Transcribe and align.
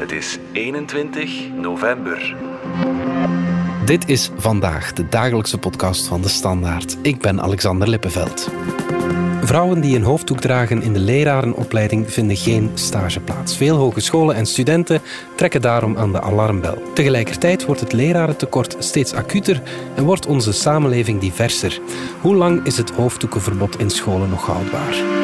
Het 0.00 0.12
is 0.12 0.38
21 0.52 1.50
november. 1.54 2.34
Dit 3.84 4.08
is 4.08 4.30
vandaag 4.36 4.92
de 4.92 5.08
dagelijkse 5.08 5.58
podcast 5.58 6.06
van 6.06 6.22
de 6.22 6.28
Standaard. 6.28 6.96
Ik 7.02 7.20
ben 7.20 7.40
Alexander 7.40 7.88
Lippenveld. 7.88 8.50
Vrouwen 9.42 9.80
die 9.80 9.96
een 9.96 10.02
hoofddoek 10.02 10.40
dragen 10.40 10.82
in 10.82 10.92
de 10.92 10.98
lerarenopleiding 10.98 12.12
vinden 12.12 12.36
geen 12.36 12.70
stageplaats. 12.74 13.56
Veel 13.56 13.76
hogescholen 13.76 14.34
en 14.34 14.46
studenten 14.46 15.00
trekken 15.34 15.60
daarom 15.60 15.96
aan 15.96 16.12
de 16.12 16.20
alarmbel. 16.20 16.82
Tegelijkertijd 16.94 17.64
wordt 17.64 17.80
het 17.80 17.92
lerarentekort 17.92 18.76
steeds 18.78 19.12
acuter 19.12 19.62
en 19.94 20.04
wordt 20.04 20.26
onze 20.26 20.52
samenleving 20.52 21.20
diverser. 21.20 21.80
Hoe 22.20 22.34
lang 22.34 22.64
is 22.64 22.76
het 22.76 22.90
hoofddoekenverbod 22.90 23.78
in 23.78 23.90
scholen 23.90 24.28
nog 24.28 24.46
houdbaar? 24.46 25.19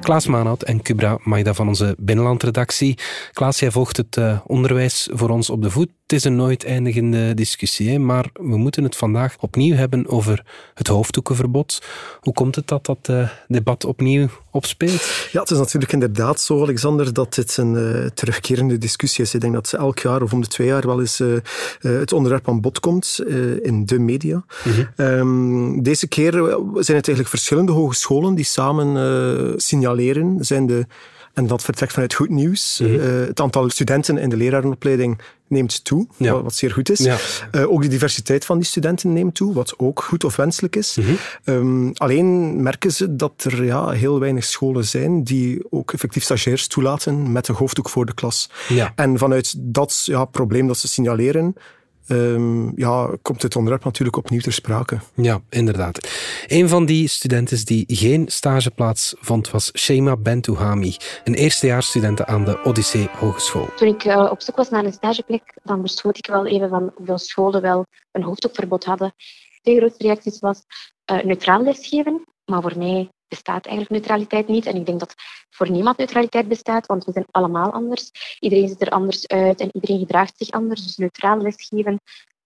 Klaas 0.00 0.26
Maanhout 0.26 0.62
en 0.62 0.82
Kubra 0.82 1.18
Maida 1.22 1.54
van 1.54 1.68
onze 1.68 1.96
binnenlandredactie. 1.98 2.98
Klaas, 3.32 3.58
jij 3.58 3.70
volgt 3.70 3.96
het 3.96 4.16
uh, 4.16 4.40
onderwijs 4.46 5.08
voor 5.12 5.30
ons 5.30 5.50
op 5.50 5.62
de 5.62 5.70
voet. 5.70 5.88
Het 6.10 6.18
is 6.18 6.24
een 6.24 6.36
nooit 6.36 6.64
eindigende 6.64 7.34
discussie, 7.34 7.98
maar 7.98 8.30
we 8.32 8.56
moeten 8.56 8.84
het 8.84 8.96
vandaag 8.96 9.36
opnieuw 9.40 9.74
hebben 9.74 10.08
over 10.08 10.44
het 10.74 10.86
hoofddoekenverbod. 10.86 11.82
Hoe 12.20 12.32
komt 12.32 12.54
het 12.54 12.68
dat 12.68 12.86
dat 12.86 13.08
uh, 13.10 13.28
debat 13.48 13.84
opnieuw 13.84 14.28
opspeelt? 14.50 15.28
Ja, 15.32 15.40
het 15.40 15.50
is 15.50 15.58
natuurlijk 15.58 15.92
inderdaad 15.92 16.40
zo, 16.40 16.62
Alexander, 16.62 17.12
dat 17.12 17.34
dit 17.34 17.56
een 17.56 17.74
uh, 17.74 18.06
terugkerende 18.06 18.78
discussie 18.78 19.24
is. 19.24 19.34
Ik 19.34 19.40
denk 19.40 19.52
dat 19.52 19.72
elk 19.72 19.98
jaar 19.98 20.22
of 20.22 20.32
om 20.32 20.40
de 20.40 20.46
twee 20.46 20.66
jaar 20.66 20.86
wel 20.86 21.00
eens 21.00 21.22
het 21.80 22.12
onderwerp 22.12 22.48
aan 22.48 22.60
bod 22.60 22.80
komt 22.80 23.20
in 23.62 23.86
de 23.86 23.98
media. 23.98 24.44
Mhm. 24.64 25.06
um, 25.06 25.82
deze 25.82 26.08
keer 26.08 26.32
zijn 26.32 26.56
het 26.74 26.88
eigenlijk 26.88 27.28
verschillende 27.28 27.72
hogescholen 27.72 28.34
die 28.34 28.44
samen 28.44 29.60
signaleren, 29.60 30.44
zijn 30.44 30.66
de 30.66 30.86
en 31.34 31.46
dat 31.46 31.62
vertrekt 31.62 31.92
vanuit 31.92 32.14
goed 32.14 32.30
nieuws. 32.30 32.78
Mhm. 32.82 33.00
Eh, 33.00 33.26
het 33.26 33.40
aantal 33.40 33.70
studenten 33.70 34.18
in 34.18 34.28
de 34.28 34.36
lerarenopleiding 34.36 35.18
neemt 35.46 35.84
toe, 35.84 36.06
wat 36.18 36.54
zeer 36.54 36.70
goed 36.72 36.90
is. 36.90 36.98
Ja. 36.98 37.16
Uh, 37.52 37.70
ook 37.70 37.82
de 37.82 37.88
diversiteit 37.88 38.44
van 38.44 38.56
die 38.56 38.66
studenten 38.66 39.12
neemt 39.12 39.34
toe, 39.34 39.54
wat 39.54 39.74
ook 39.76 40.02
goed 40.02 40.24
of 40.24 40.36
wenselijk 40.36 40.76
is. 40.76 40.96
Mhm. 40.96 41.10
Ehm, 41.44 41.90
alleen 41.92 42.62
merken 42.62 42.92
ze 42.92 43.16
dat 43.16 43.44
er 43.44 43.64
ja, 43.64 43.88
heel 43.88 44.20
weinig 44.20 44.44
scholen 44.44 44.84
zijn 44.84 45.24
die 45.24 45.64
ook 45.70 45.92
effectief 45.92 46.22
stagiairs 46.22 46.66
toelaten 46.66 47.32
met 47.32 47.48
een 47.48 47.54
hoofddoek 47.54 47.88
voor 47.88 48.06
de 48.06 48.14
klas. 48.14 48.50
Ja. 48.68 48.92
En 48.94 49.18
vanuit 49.18 49.54
dat 49.58 50.02
ja, 50.04 50.24
probleem 50.24 50.66
dat 50.66 50.78
ze 50.78 50.88
signaleren, 50.88 51.54
um, 52.08 52.72
ja, 52.76 53.16
komt 53.22 53.42
het 53.42 53.56
onderwerp 53.56 53.84
natuurlijk 53.84 54.16
opnieuw 54.16 54.40
ter 54.40 54.52
sprake. 54.52 54.98
Ja, 55.14 55.40
inderdaad. 55.48 56.08
Een 56.46 56.68
van 56.68 56.86
die 56.86 57.08
studenten 57.08 57.64
die 57.64 57.84
geen 57.88 58.28
stageplaats 58.28 59.14
vond 59.18 59.50
was 59.50 59.70
Shema 59.78 60.16
Bentouhami, 60.16 60.96
een 61.24 61.34
eerstejaarsstudent 61.34 62.24
aan 62.24 62.44
de 62.44 62.62
Odyssee 62.64 63.08
Hogeschool. 63.12 63.68
Toen 63.76 63.88
ik 63.88 64.04
uh, 64.04 64.28
op 64.30 64.42
zoek 64.42 64.56
was 64.56 64.70
naar 64.70 64.84
een 64.84 64.92
stageplek, 64.92 65.58
dan 65.62 65.82
besloot 65.82 66.18
ik 66.18 66.26
wel 66.26 66.46
even 66.46 66.68
van 66.68 66.92
hoeveel 66.94 67.18
scholen 67.18 67.62
wel 67.62 67.86
een 68.12 68.22
hoofddoekverbod 68.22 68.84
hadden. 68.84 69.14
De 69.62 69.76
grootste 69.76 70.02
reacties 70.02 70.38
was 70.38 70.62
uh, 71.12 71.22
neutraal 71.22 71.62
lesgeven, 71.62 72.24
maar 72.44 72.62
voor 72.62 72.78
mij 72.78 73.10
bestaat 73.30 73.66
eigenlijk 73.66 73.90
neutraliteit 73.90 74.48
niet. 74.48 74.66
En 74.66 74.76
ik 74.76 74.86
denk 74.86 75.00
dat 75.00 75.14
voor 75.50 75.70
niemand 75.70 75.96
neutraliteit 75.96 76.48
bestaat, 76.48 76.86
want 76.86 77.04
we 77.04 77.12
zijn 77.12 77.26
allemaal 77.30 77.72
anders. 77.72 78.10
Iedereen 78.38 78.68
ziet 78.68 78.82
er 78.82 78.88
anders 78.88 79.28
uit 79.28 79.60
en 79.60 79.68
iedereen 79.72 79.98
gedraagt 79.98 80.34
zich 80.36 80.50
anders. 80.50 80.82
Dus 80.82 80.96
neutraal 80.96 81.38
lesgeven 81.38 82.00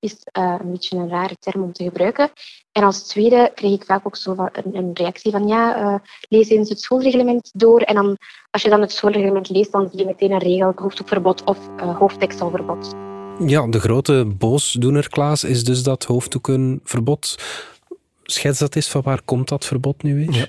is 0.05 0.16
uh, 0.39 0.55
een 0.61 0.70
beetje 0.70 0.96
een 0.96 1.08
rare 1.08 1.36
term 1.40 1.62
om 1.62 1.72
te 1.72 1.84
gebruiken. 1.84 2.30
En 2.72 2.83
als 2.83 3.06
tweede 3.06 3.50
kreeg 3.55 3.72
ik 3.72 3.84
vaak 3.84 4.06
ook 4.06 4.17
zo 4.17 4.48
een, 4.52 4.90
reactie 4.95 5.30
van 5.30 5.48
ja, 5.48 5.80
uh, 5.80 5.95
lees 6.28 6.48
eens 6.48 6.68
het 6.68 6.80
schoolreglement 6.80 7.51
door. 7.55 7.80
En 7.80 7.95
dan, 7.95 8.16
als 8.51 8.62
je 8.62 8.68
dan 8.68 8.80
het 8.80 8.92
schoolreglement 8.92 9.48
leest, 9.48 9.72
dan 9.72 9.89
zie 9.90 9.98
je 9.98 10.05
meteen 10.05 10.33
een 10.33 10.39
regel, 10.39 10.72
hoofddoekverbod 10.77 11.45
of 11.45 11.58
uh. 11.77 12.01
Ja, 13.39 13.66
de 13.66 13.80
grote 13.80 14.24
boosdoener, 14.39 15.08
Klaas, 15.08 15.45
is 15.45 15.64
dus 15.64 15.83
dat 15.83 16.05
hoofddoekenverbod 16.05 17.36
schets 18.24 18.58
dat 18.58 18.77
eens 18.77 18.89
van 18.89 19.02
waar 19.02 19.23
komt 19.24 19.48
dat 19.48 19.64
verbod 19.64 20.02
nu 20.02 20.14
weer? 20.14 20.33
Ja. 20.33 20.46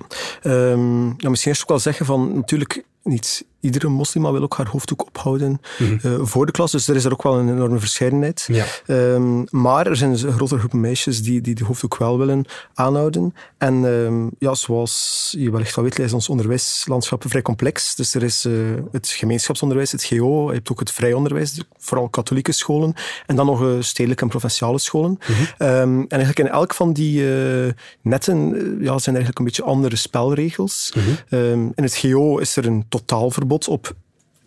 Nou, 0.75 1.29
misschien 1.29 1.51
eerst 1.51 1.63
ook 1.63 1.69
wel 1.69 1.79
zeggen 1.79 2.05
van 2.05 2.35
natuurlijk 2.35 2.83
niet 3.05 3.45
iedere 3.65 3.87
moslima 3.87 4.31
wil 4.31 4.41
ook 4.41 4.57
haar 4.57 4.67
hoofddoek 4.67 5.05
ophouden 5.05 5.61
mm 5.77 5.93
voor 6.25 6.45
de 6.45 6.51
klas. 6.51 6.71
Dus 6.71 6.87
er 6.87 6.95
is 6.95 7.05
er 7.05 7.11
ook 7.11 7.23
wel 7.23 7.39
een 7.39 7.49
enorme 7.49 7.79
verscheidenheid. 7.79 8.47
Ja. 8.47 8.65
Um, 8.87 9.45
maar 9.49 9.87
er 9.87 9.95
zijn 9.95 10.11
een 10.11 10.17
grotere 10.17 10.59
groep 10.59 10.73
meisjes 10.73 11.23
die, 11.23 11.41
die 11.41 11.55
de 11.55 11.63
hoofddoek 11.63 11.97
wel 11.97 12.17
willen 12.17 12.45
aanhouden. 12.73 13.33
En 13.57 13.73
um, 13.73 14.31
ja, 14.39 14.53
zoals 14.55 15.33
je 15.37 15.51
wellicht 15.51 15.77
al 15.77 15.83
weet, 15.83 15.99
is 15.99 16.13
ons 16.13 16.29
onderwijslandschap 16.29 17.23
vrij 17.27 17.41
complex. 17.41 17.95
Dus 17.95 18.13
er 18.13 18.23
is 18.23 18.45
uh, 18.45 18.53
het 18.91 19.07
gemeenschapsonderwijs, 19.07 19.91
het 19.91 20.03
GO, 20.03 20.47
je 20.47 20.53
hebt 20.53 20.71
ook 20.71 20.79
het 20.79 20.91
vrij 20.91 21.13
onderwijs, 21.13 21.63
vooral 21.77 22.09
katholieke 22.09 22.51
scholen. 22.51 22.93
En 23.25 23.35
dan 23.35 23.45
nog 23.45 23.61
uh, 23.61 23.69
stedelijke 23.79 24.23
en 24.23 24.29
provinciale 24.29 24.79
scholen. 24.79 25.09
Mm 25.09 25.35
-hmm. 25.35 25.45
en 25.57 26.07
eigenlijk 26.09 26.39
in 26.39 26.49
elk 26.49 26.73
van 26.73 26.93
die 26.93 27.23
netten 28.01 28.49
ja, 28.79 28.97
zijn 28.97 29.15
er 29.15 29.21
eigenlijk 29.21 29.39
een 29.39 29.45
beetje 29.45 29.63
andere 29.63 29.95
spelregels. 29.95 30.93
Mm 30.95 31.03
-hmm. 31.29 31.71
in 31.75 31.83
het 31.83 31.97
GO 31.97 32.37
is 32.37 32.55
er 32.55 32.65
een 32.65 32.85
totaalverbod 32.95 33.67
op 33.67 33.95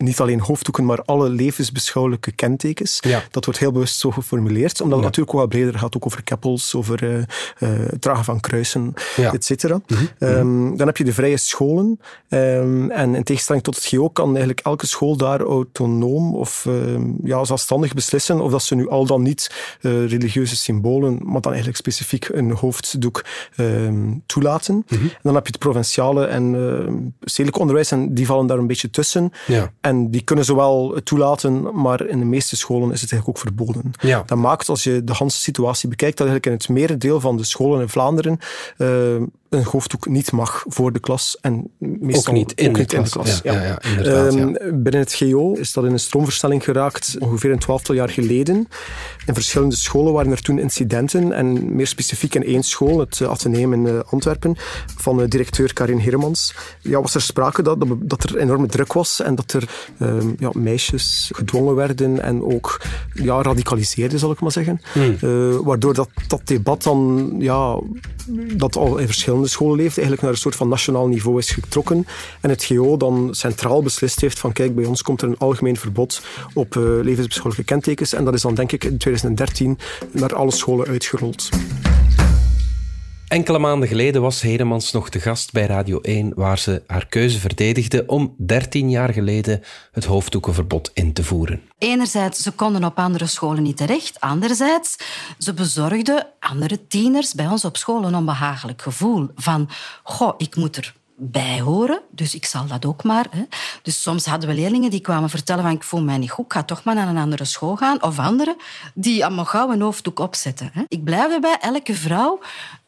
niet 0.03 0.19
alleen 0.19 0.39
hoofddoeken, 0.39 0.85
maar 0.85 1.01
alle 1.01 1.29
levensbeschouwelijke 1.29 2.31
kentekens. 2.31 2.97
Ja. 2.99 3.23
Dat 3.31 3.45
wordt 3.45 3.59
heel 3.59 3.71
bewust 3.71 3.99
zo 3.99 4.11
geformuleerd, 4.11 4.81
omdat 4.81 4.97
het 4.97 5.05
natuurlijk 5.05 5.35
ook 5.35 5.41
wat 5.41 5.49
breder 5.49 5.79
gaat, 5.79 5.95
ook 5.95 6.05
over 6.05 6.23
keppels, 6.23 6.75
over 6.75 7.03
uh, 7.03 7.17
uh, 7.17 7.23
het 7.59 8.01
dragen 8.01 8.23
van 8.23 8.39
kruisen, 8.39 8.93
ja. 9.15 9.33
et 9.33 9.45
cetera. 9.45 9.75
Mm 9.75 9.97
-hmm. 9.97 10.29
um, 10.29 10.77
dan 10.77 10.87
heb 10.87 10.97
je 10.97 11.03
de 11.03 11.13
vrije 11.13 11.37
scholen. 11.37 11.99
Um, 12.29 12.91
en 12.91 13.15
in 13.15 13.23
tegenstelling 13.23 13.63
tot 13.63 13.75
het 13.75 13.85
GO 13.85 14.09
kan 14.09 14.29
eigenlijk 14.29 14.59
elke 14.59 14.87
school 14.87 15.17
daar 15.17 15.41
autonoom 15.41 16.35
of 16.35 16.65
um, 16.67 17.17
ja, 17.23 17.43
zelfstandig 17.43 17.93
beslissen 17.93 18.41
of 18.41 18.51
dat 18.51 18.63
ze 18.63 18.75
nu 18.75 18.89
al 18.89 19.05
dan 19.05 19.21
niet 19.21 19.51
uh, 19.81 20.07
religieuze 20.07 20.55
symbolen, 20.55 21.19
maar 21.23 21.41
dan 21.41 21.51
eigenlijk 21.51 21.77
specifiek 21.77 22.29
een 22.31 22.51
hoofddoek 22.51 23.25
toelaten. 24.25 24.75
Mm 24.75 24.83
-hmm. 24.87 24.99
En 24.99 25.19
dan 25.21 25.35
heb 25.35 25.45
je 25.45 25.51
het 25.51 25.59
provinciale 25.59 26.25
en 26.25 27.13
stedelijk 27.21 27.59
onderwijs 27.59 27.91
en 27.91 28.13
die 28.13 28.25
vallen 28.25 28.47
daar 28.47 28.57
een 28.57 28.67
beetje 28.67 28.89
tussen. 28.89 29.31
Ja. 29.47 29.71
En 29.89 30.11
die 30.11 30.21
kunnen 30.21 30.45
ze 30.45 30.55
wel 30.55 30.97
toelaten, 31.03 31.81
maar 31.81 32.05
in 32.05 32.19
de 32.19 32.25
meeste 32.25 32.55
scholen 32.55 32.91
is 32.91 33.01
het 33.01 33.11
eigenlijk 33.11 33.27
ook 33.27 33.45
verboden. 33.45 33.91
Ja. 33.99 34.23
Dat 34.25 34.37
maakt, 34.37 34.69
als 34.69 34.83
je 34.83 35.03
de 35.03 35.13
hele 35.17 35.29
situatie 35.29 35.89
bekijkt, 35.89 36.17
dat 36.17 36.27
eigenlijk 36.27 36.61
in 36.61 36.73
het 36.73 36.79
merendeel 36.79 37.19
van 37.19 37.37
de 37.37 37.43
scholen 37.43 37.81
in 37.81 37.89
Vlaanderen 37.89 38.39
uh, 38.77 38.87
een 39.49 39.63
hoofddoek 39.63 40.07
niet 40.07 40.31
mag 40.31 40.65
voor 40.67 40.91
de 40.91 40.99
klas. 40.99 41.37
En 41.41 41.69
meestal 41.77 42.33
ook 42.33 42.39
niet 42.39 42.53
in, 42.53 42.67
ook 42.67 42.73
de, 42.73 42.79
niet 42.79 42.89
klas. 42.89 42.99
in 42.99 43.03
de 43.03 43.09
klas. 43.09 43.39
Ja, 43.43 43.53
ja. 43.53 43.79
ja 44.03 44.25
um, 44.25 44.53
binnen 44.83 45.01
het 45.01 45.13
GO 45.13 45.53
is 45.53 45.73
dat 45.73 45.85
in 45.85 45.91
een 45.91 45.99
stroomversnelling 45.99 46.63
geraakt 46.63 47.15
ongeveer 47.19 47.51
een 47.51 47.59
twaalftal 47.59 47.95
jaar 47.95 48.09
geleden. 48.09 48.67
In 49.25 49.33
verschillende 49.33 49.75
scholen 49.75 50.13
waren 50.13 50.31
er 50.31 50.41
toen 50.41 50.59
incidenten. 50.59 51.33
En 51.33 51.75
meer 51.75 51.87
specifiek 51.87 52.35
in 52.35 52.43
één 52.43 52.63
school, 52.63 52.99
het 52.99 53.21
Atheneum 53.21 53.73
in 53.73 54.03
Antwerpen, 54.03 54.55
van 54.97 55.25
directeur 55.25 55.73
Karin 55.73 55.99
Hermans. 55.99 56.55
Ja, 56.81 57.01
was 57.01 57.15
er 57.15 57.21
sprake 57.21 57.61
dat, 57.61 57.85
dat 57.99 58.23
er 58.23 58.37
enorme 58.37 58.67
druk 58.67 58.93
was 58.93 59.21
en 59.21 59.35
dat 59.35 59.53
er 59.53 59.69
um, 59.99 60.35
ja, 60.39 60.49
meisjes 60.53 61.31
gedwongen 61.35 61.75
werden 61.75 62.21
en 62.21 62.43
ook 62.43 62.81
ja, 63.13 63.41
radicaliseerden, 63.41 64.19
zal 64.19 64.31
ik 64.31 64.39
maar 64.39 64.51
zeggen. 64.51 64.81
Hmm. 64.93 65.17
Uh, 65.21 65.55
waardoor 65.57 65.93
dat, 65.93 66.09
dat 66.27 66.41
debat 66.43 66.83
dan 66.83 67.35
ja, 67.39 67.79
dat 68.55 68.75
al 68.75 68.97
in 68.97 69.05
verschillende 69.05 69.38
scholen 69.47 69.75
leeft, 69.75 69.97
eigenlijk 69.97 70.21
naar 70.21 70.31
een 70.31 70.37
soort 70.37 70.55
van 70.55 70.67
nationaal 70.67 71.07
niveau 71.07 71.37
is 71.37 71.51
getrokken. 71.51 72.07
En 72.41 72.49
het 72.49 72.63
GO 72.63 72.97
dan 72.97 73.29
centraal 73.31 73.83
beslist 73.83 74.21
heeft 74.21 74.39
van 74.39 74.51
kijk, 74.53 74.75
bij 74.75 74.85
ons 74.85 75.01
komt 75.01 75.21
er 75.21 75.27
een 75.27 75.37
algemeen 75.37 75.77
verbod 75.77 76.21
op 76.53 76.75
uh, 76.75 76.83
levensbeschouwelijke 76.83 77.73
kentekens. 77.73 78.13
En 78.13 78.25
dat 78.25 78.33
is 78.33 78.41
dan 78.41 78.55
denk 78.55 78.71
ik 78.71 78.83
in 78.83 78.97
2013 78.97 79.77
naar 80.11 80.35
alle 80.35 80.51
scholen 80.51 80.87
uitgerold. 80.87 81.49
Enkele 83.29 83.59
maanden 83.59 83.87
geleden 83.87 84.21
was 84.21 84.41
Heremans 84.41 84.91
nog 84.91 85.09
te 85.09 85.19
gast 85.19 85.51
bij 85.51 85.65
Radio 85.65 85.99
1, 86.01 86.31
waar 86.35 86.57
ze 86.59 86.83
haar 86.87 87.07
keuze 87.07 87.39
verdedigde 87.39 88.03
om 88.05 88.35
13 88.37 88.89
jaar 88.89 89.13
geleden 89.13 89.63
het 89.91 90.05
hoofddoekenverbod 90.05 90.91
in 90.93 91.13
te 91.13 91.23
voeren. 91.23 91.61
Enerzijds, 91.77 92.39
ze 92.41 92.51
konden 92.51 92.83
op 92.83 92.97
andere 92.97 93.25
scholen 93.25 93.63
niet 93.63 93.77
terecht. 93.77 94.19
Anderzijds, 94.19 94.97
ze 95.37 95.53
bezorgden 95.53 96.27
andere 96.39 96.87
tieners 96.87 97.33
bij 97.33 97.47
ons 97.47 97.65
op 97.65 97.77
school 97.77 98.03
een 98.03 98.15
onbehagelijk 98.15 98.81
gevoel 98.81 99.27
van 99.35 99.69
goh, 100.03 100.33
ik 100.37 100.55
moet 100.55 100.77
er 100.77 100.93
bij 101.19 101.59
horen. 101.59 102.01
Dus 102.11 102.35
ik 102.35 102.45
zal 102.45 102.67
dat 102.67 102.85
ook 102.85 103.03
maar. 103.03 103.25
Hè. 103.29 103.43
Dus 103.81 104.01
soms 104.01 104.25
hadden 104.25 104.49
we 104.49 104.55
leerlingen 104.55 104.89
die 104.89 104.99
kwamen 104.99 105.29
vertellen 105.29 105.63
van 105.63 105.71
ik 105.71 105.83
voel 105.83 106.01
mij 106.01 106.17
niet 106.17 106.31
goed, 106.31 106.45
ik 106.45 106.53
ga 106.53 106.63
toch 106.63 106.83
maar 106.83 106.95
naar 106.95 107.07
een 107.07 107.17
andere 107.17 107.45
school 107.45 107.75
gaan. 107.75 108.03
Of 108.03 108.19
anderen 108.19 108.55
die 108.93 109.25
allemaal 109.25 109.45
gauw 109.45 109.71
een 109.71 109.81
hoofddoek 109.81 110.19
opzetten. 110.19 110.69
Hè. 110.73 110.83
Ik 110.87 111.03
blijf 111.03 111.33
erbij, 111.33 111.57
elke 111.61 111.93
vrouw 111.93 112.39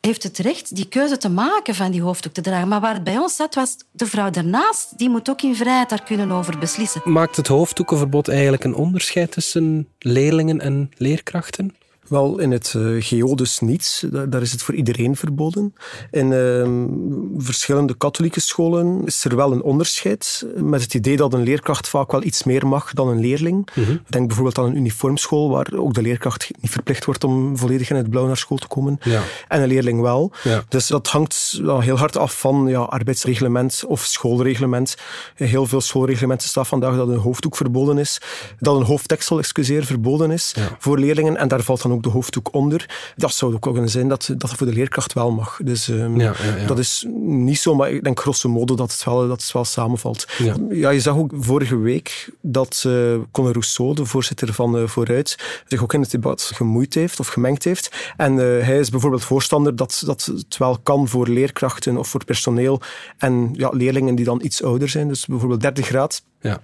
heeft 0.02 0.24
het 0.24 0.38
recht 0.38 0.76
die 0.76 0.88
keuze 0.88 1.18
te 1.18 1.30
maken 1.30 1.76
van 1.76 1.92
die 1.92 2.02
hoofddoek 2.02 2.34
te 2.34 2.42
dragen. 2.42 2.68
Maar 2.68 2.82
waar 2.82 2.94
het 2.94 3.04
bij 3.04 3.18
ons 3.18 3.36
zat, 3.36 3.56
was 3.56 3.78
de 3.92 4.06
vrouw 4.06 4.30
daarnaast. 4.30 4.98
Die 4.98 5.10
moet 5.10 5.30
ook 5.30 5.42
in 5.42 5.56
vrijheid 5.56 5.90
daar 5.90 6.04
kunnen 6.04 6.32
over 6.32 6.60
beslissen. 6.60 7.02
Maakt 7.04 7.36
het 7.36 7.48
hoofddoekenverbod 7.48 8.28
eigenlijk 8.28 8.64
een 8.64 8.76
onderscheid 8.76 9.32
tussen 9.32 9.88
leerlingen 10.00 10.62
en 10.62 10.92
leerkrachten? 10.98 11.76
Wel, 12.12 12.40
in 12.40 12.52
het 12.52 12.74
uh, 12.78 13.04
GO 13.04 13.36
dus 13.36 13.60
niets. 13.60 14.06
Daar, 14.30 14.42
is 14.42 14.52
het 14.52 14.62
voor 14.62 14.74
iedereen 14.74 15.16
verboden. 15.16 15.74
In 16.12 16.32
uh, 16.32 17.44
verschillende 17.44 17.98
katholieke 17.98 18.40
scholen 18.40 19.02
is 19.06 19.24
er 19.24 19.36
wel 19.36 19.52
een 19.52 19.62
onderscheid. 19.62 20.46
Met 20.56 20.82
het 20.82 20.94
idee 20.94 21.18
dat 21.18 21.34
een 21.34 21.44
leerkracht 21.44 21.88
vaak 21.88 22.12
wel 22.12 22.24
iets 22.24 22.44
meer 22.44 22.68
mag 22.68 22.94
dan 22.94 23.08
een 23.08 23.20
leerling. 23.20 23.68
Mhm. 23.76 23.98
Denk 24.08 24.28
bijvoorbeeld 24.28 24.58
aan 24.58 24.66
een 24.66 24.76
uniformschool, 24.76 25.50
waar 25.50 25.68
ook 25.76 25.94
de 25.94 26.02
leerkracht 26.02 26.52
niet 26.62 26.72
verplicht 26.72 27.06
wordt 27.06 27.24
om 27.24 27.58
volledig 27.58 27.90
in 27.90 27.96
het 27.96 28.10
blauw 28.10 28.28
naar 28.28 28.38
school 28.38 28.58
te 28.58 28.68
komen. 28.68 29.00
Ja. 29.04 29.22
En 29.48 29.62
een 29.62 29.68
leerling 29.68 30.02
wel. 30.02 30.32
Ja. 30.44 30.64
Dus 30.70 30.88
dat 30.88 31.08
hangt 31.08 31.62
heel 31.80 31.98
hard 31.98 32.18
af 32.18 32.40
van 32.40 32.68
ja, 32.68 32.80
arbeidsreglement 32.80 33.84
of 33.88 34.04
schoolreglement. 34.04 34.96
Heel 35.36 35.66
veel 35.66 35.82
schoolreglementen 35.82 36.50
staat 36.50 36.68
vandaag 36.68 36.96
dat 36.96 37.08
een 37.08 37.18
hoofddoek 37.18 37.56
verboden 37.56 37.98
is. 37.98 38.22
Dat 38.60 38.76
een 38.76 38.86
hoofddeksel, 38.86 39.38
excuseer, 39.38 39.86
verboden 39.86 40.32
is 40.32 40.56
voor 40.80 41.00
leerlingen. 41.00 41.38
En 41.38 41.48
daar 41.48 41.62
valt 41.62 41.82
dan 41.82 41.92
ook 41.92 42.00
de 42.02 42.10
hoofddoek 42.10 42.54
onder. 42.54 43.14
Dat 43.16 43.34
zou 43.34 43.54
ook 43.54 43.62
kunnen 43.62 43.90
zijn 43.90 44.08
dat, 44.08 44.34
dat 44.38 44.50
voor 44.50 44.68
de 44.68 44.74
leerkracht 44.74 45.14
wel 45.14 45.32
mag. 45.32 45.60
Dus 45.64 45.88
um, 45.88 46.20
ja, 46.20 46.34
ja, 46.58 46.68
dat 46.68 46.80
is 46.80 47.06
niet 47.24 47.60
zo, 47.60 47.76
maar 47.76 47.92
ik 47.92 48.04
denk 48.04 48.20
grosso 48.20 48.50
modo 48.50 48.76
dat 48.76 48.92
het 48.92 49.04
wel, 49.04 49.28
dat 49.28 49.42
het 49.42 49.52
wel 49.52 49.66
samenvalt. 49.66 50.28
Ja. 50.38 50.90
je 50.90 51.00
zag 51.00 51.16
ook 51.16 51.32
vorige 51.36 51.78
week 51.78 52.30
dat 52.42 52.84
uh, 52.88 53.16
Conor 53.32 53.52
Rousseau, 53.52 53.96
de 53.96 54.06
voorzitter 54.06 54.54
van 54.54 54.78
uh, 54.78 54.88
Vooruit, 54.88 55.36
zich 55.68 55.84
ook 55.84 55.94
in 55.94 56.02
het 56.02 56.12
debat 56.12 56.52
gemoeid 56.54 56.94
heeft 56.94 57.20
of 57.20 57.28
gemengd 57.28 57.64
heeft. 57.64 58.14
En 58.18 58.34
uh, 58.34 58.40
hij 58.40 58.80
is 58.80 58.90
bijvoorbeeld 58.90 59.24
voorstander 59.24 59.76
dat, 59.76 60.02
dat 60.06 60.26
het 60.26 60.58
wel 60.58 60.80
kan 60.84 61.08
voor 61.08 61.28
leerkrachten 61.28 61.98
of 61.98 62.08
voor 62.08 62.26
personeel 62.26 62.82
en 63.18 63.50
ja, 63.54 63.70
leerlingen 63.70 64.16
die 64.16 64.26
dan 64.26 64.42
iets 64.44 64.64
ouder 64.64 64.90
zijn, 64.90 65.08
dus 65.08 65.26
bijvoorbeeld 65.26 65.62
30 65.62 65.88
graad. 65.88 66.24
Ja. 66.42 66.62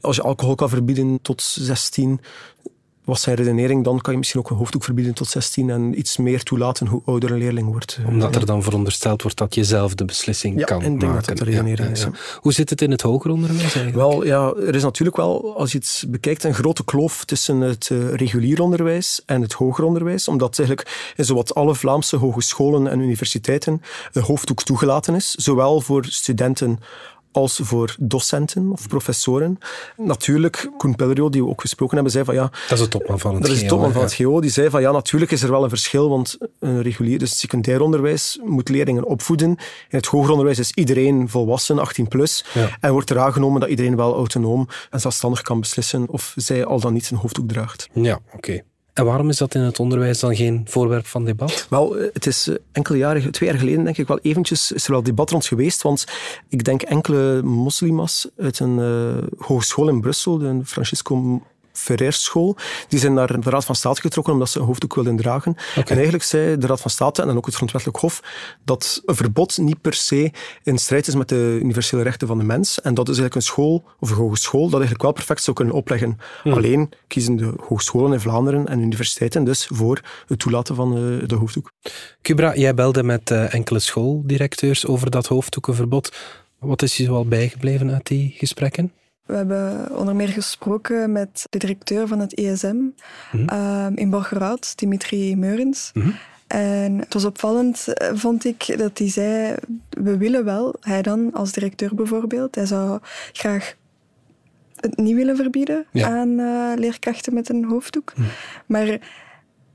Als 0.00 0.16
je 0.16 0.22
alcohol 0.22 0.54
kan 0.54 0.68
verbieden 0.68 1.18
tot 1.22 1.42
16, 1.42 2.20
was 3.08 3.20
zijn 3.20 3.36
redenering, 3.36 3.84
dan 3.84 4.00
kan 4.00 4.12
je 4.12 4.18
misschien 4.18 4.40
ook 4.40 4.50
een 4.50 4.56
hoofddoek 4.56 4.84
verbieden 4.84 5.14
tot 5.14 5.28
16 5.28 5.70
en 5.70 5.98
iets 5.98 6.16
meer 6.16 6.42
toelaten 6.42 6.86
hoe 6.86 7.02
ouder 7.04 7.30
een 7.30 7.38
leerling 7.38 7.68
wordt. 7.68 7.98
Omdat 8.06 8.34
er 8.34 8.46
dan 8.46 8.62
verondersteld 8.62 9.22
wordt 9.22 9.36
dat 9.36 9.54
je 9.54 9.64
zelf 9.64 9.94
de 9.94 10.04
beslissing 10.04 10.64
kan 10.64 10.76
maken. 10.76 11.08
Ja, 11.08 11.14
dat 11.14 11.24
dat 11.24 11.38
de 11.38 11.44
redenering 11.44 11.90
is. 11.90 12.06
Hoe 12.40 12.52
zit 12.52 12.70
het 12.70 12.82
in 12.82 12.90
het 12.90 13.02
hoger 13.02 13.30
onderwijs 13.30 13.60
eigenlijk? 13.60 13.94
Wel, 13.94 14.24
ja, 14.24 14.52
er 14.66 14.74
is 14.74 14.82
natuurlijk 14.82 15.16
wel, 15.16 15.56
als 15.56 15.72
je 15.72 15.78
het 15.78 16.04
bekijkt, 16.08 16.44
een 16.44 16.54
grote 16.54 16.84
kloof 16.84 17.24
tussen 17.24 17.60
het 17.60 17.88
uh, 17.92 18.14
regulier 18.14 18.60
onderwijs 18.60 19.22
en 19.26 19.42
het 19.42 19.52
hoger 19.52 19.84
onderwijs, 19.84 20.28
omdat 20.28 20.58
eigenlijk 20.58 21.12
in 21.16 21.24
zowat 21.24 21.54
alle 21.54 21.74
Vlaamse 21.74 22.16
hogescholen 22.16 22.86
en 22.86 23.00
universiteiten 23.00 23.82
een 24.12 24.22
hoofddoek 24.22 24.62
toegelaten 24.62 25.14
is, 25.14 25.30
zowel 25.30 25.80
voor 25.80 26.04
studenten 26.04 26.78
als 27.32 27.60
voor 27.62 27.96
docenten 27.98 28.72
of 28.72 28.88
professoren. 28.88 29.58
Natuurlijk, 29.96 30.70
Koen 30.76 30.96
Pellerio, 30.96 31.28
die 31.28 31.42
we 31.42 31.48
ook 31.48 31.60
gesproken 31.60 31.94
hebben, 31.94 32.12
zei 32.12 32.24
van 32.24 32.34
ja... 32.34 32.50
Dat 32.68 32.78
is 32.78 32.84
de 32.84 32.88
topman 32.88 33.18
van 33.18 33.34
het 33.34 33.42
Dat 33.42 33.52
is 33.52 33.60
de 33.60 33.66
topman 33.66 33.92
van 33.92 34.02
het 34.02 34.14
GO. 34.14 34.40
Die 34.40 34.50
zei 34.50 34.70
van 34.70 34.80
ja, 34.80 34.92
natuurlijk 34.92 35.30
is 35.30 35.42
er 35.42 35.50
wel 35.50 35.62
een 35.62 35.68
verschil, 35.68 36.08
want 36.08 36.38
een 36.58 36.82
regulier, 36.82 37.18
dus 37.18 37.38
secundair 37.38 37.80
onderwijs, 37.80 38.38
moet 38.44 38.68
leerlingen 38.68 39.04
opvoeden. 39.04 39.48
In 39.48 39.56
het 39.88 40.06
hoger 40.06 40.30
onderwijs 40.30 40.58
is 40.58 40.72
iedereen 40.72 41.28
volwassen, 41.28 41.78
18 41.78 42.08
plus, 42.08 42.44
en 42.80 42.92
wordt 42.92 43.10
er 43.10 43.18
aangenomen 43.18 43.60
dat 43.60 43.68
iedereen 43.68 43.96
wel 43.96 44.14
autonoom 44.14 44.68
en 44.90 45.00
zelfstandig 45.00 45.42
kan 45.42 45.60
beslissen 45.60 46.08
of 46.08 46.32
zij 46.36 46.64
al 46.64 46.80
dan 46.80 46.92
niet 46.92 47.10
een 47.10 47.16
hoofddoek 47.16 47.48
draagt. 47.48 47.88
Ja, 47.92 48.18
oké. 48.34 48.62
En 48.98 49.04
waarom 49.04 49.28
is 49.28 49.36
dat 49.36 49.54
in 49.54 49.60
het 49.60 49.80
onderwijs 49.80 50.20
dan 50.20 50.36
geen 50.36 50.62
voorwerp 50.68 51.06
van 51.06 51.24
debat? 51.24 51.66
Wel, 51.70 51.98
eh, 51.98 52.08
het 52.12 52.26
is 52.26 52.48
eh, 52.48 52.54
enkele 52.72 52.98
jaren, 52.98 53.30
twee 53.30 53.48
jaar 53.48 53.58
geleden 53.58 53.84
denk 53.84 53.98
ik 53.98 54.06
wel 54.06 54.18
eventjes, 54.18 54.72
is 54.72 54.84
er 54.84 54.90
wel 54.90 55.02
debat 55.02 55.30
rond 55.30 55.46
geweest, 55.46 55.82
want 55.82 56.06
ik 56.48 56.64
denk 56.64 56.82
enkele 56.82 57.42
moslima's 57.42 58.28
uit 58.38 58.58
een 58.58 58.78
uh, 58.78 59.22
hogeschool 59.38 59.88
in 59.88 60.00
Brussel, 60.00 60.38
de 60.38 60.60
Francisco 60.64 61.42
Ferrer-school. 61.78 62.56
Die 62.88 62.98
zijn 62.98 63.14
naar 63.14 63.40
de 63.40 63.50
Raad 63.50 63.64
van 63.64 63.74
State 63.74 64.00
getrokken 64.00 64.32
omdat 64.32 64.50
ze 64.50 64.58
een 64.58 64.64
hoofddoek 64.64 64.94
wilden 64.94 65.16
dragen. 65.16 65.56
En 65.74 65.84
eigenlijk 65.86 66.22
zei 66.22 66.58
de 66.58 66.66
Raad 66.66 66.80
van 66.80 66.90
State 66.90 67.20
en 67.20 67.28
dan 67.28 67.36
ook 67.36 67.46
het 67.46 67.54
Grondwettelijk 67.54 67.98
Hof 67.98 68.22
dat 68.64 69.02
een 69.04 69.14
verbod 69.14 69.58
niet 69.58 69.80
per 69.80 69.94
se 69.94 70.32
in 70.62 70.78
strijd 70.78 71.06
is 71.06 71.14
met 71.14 71.28
de 71.28 71.58
universele 71.62 72.02
rechten 72.02 72.28
van 72.28 72.38
de 72.38 72.44
mens. 72.44 72.80
En 72.80 72.94
dat 72.94 73.08
is 73.08 73.18
eigenlijk 73.18 73.34
een 73.34 73.52
school 73.52 73.84
of 74.00 74.10
een 74.10 74.16
hogeschool 74.16 74.62
dat 74.62 74.72
eigenlijk 74.72 75.02
wel 75.02 75.12
perfect 75.12 75.42
zou 75.42 75.56
kunnen 75.56 75.74
opleggen. 75.74 76.18
Alleen 76.44 76.90
kiezen 77.06 77.36
de 77.36 77.52
hogescholen 77.66 78.12
in 78.12 78.20
Vlaanderen 78.20 78.68
en 78.68 78.80
universiteiten 78.80 79.44
dus 79.44 79.66
voor 79.72 80.00
het 80.26 80.38
toelaten 80.38 80.74
van 80.74 80.96
eh, 80.96 81.28
de 81.28 81.34
hoofddoek. 81.34 81.72
Kubra, 82.22 82.56
jij 82.56 82.74
belde 82.74 83.02
met 83.02 83.30
eh, 83.30 83.54
enkele 83.54 83.78
schooldirecteurs 83.78 84.86
over 84.86 85.10
dat 85.10 85.26
hoofddoekenverbod. 85.26 86.16
Wat 86.58 86.82
is 86.82 86.96
je 86.96 87.04
zoal 87.04 87.24
bijgebleven 87.24 87.90
uit 87.92 88.06
die 88.06 88.34
gesprekken? 88.36 88.92
We 89.28 89.34
hebben 89.34 89.96
onder 89.96 90.16
meer 90.16 90.28
gesproken 90.28 91.12
met 91.12 91.46
de 91.50 91.58
directeur 91.58 92.06
van 92.06 92.18
het 92.18 92.34
ESM 92.34 92.76
mhm. 93.32 93.48
ehm, 93.48 93.92
in 93.94 94.10
Borgerhout, 94.10 94.78
Dimitri 94.78 95.36
Meurens. 95.36 95.90
Mhm. 95.94 96.10
En 96.46 96.98
het 96.98 97.14
was 97.14 97.24
opvallend, 97.24 97.88
eh, 97.88 98.08
vond 98.14 98.44
ik, 98.44 98.78
dat 98.78 98.98
hij 98.98 99.08
zei: 99.08 99.54
We 99.90 100.16
willen 100.16 100.44
wel, 100.44 100.74
hij 100.80 101.02
dan 101.02 101.32
als 101.32 101.52
directeur 101.52 101.94
bijvoorbeeld, 101.94 102.54
hij 102.54 102.66
zou 102.66 102.98
graag 103.32 103.74
het 104.76 104.96
niet 104.96 105.14
willen 105.14 105.36
verbieden 105.36 105.86
aan 105.92 106.28
uh, 106.28 106.72
leerkrachten 106.76 107.34
met 107.34 107.48
een 107.48 107.64
hoofddoek. 107.64 108.12
Mhm. 108.16 108.28
Maar 108.66 108.98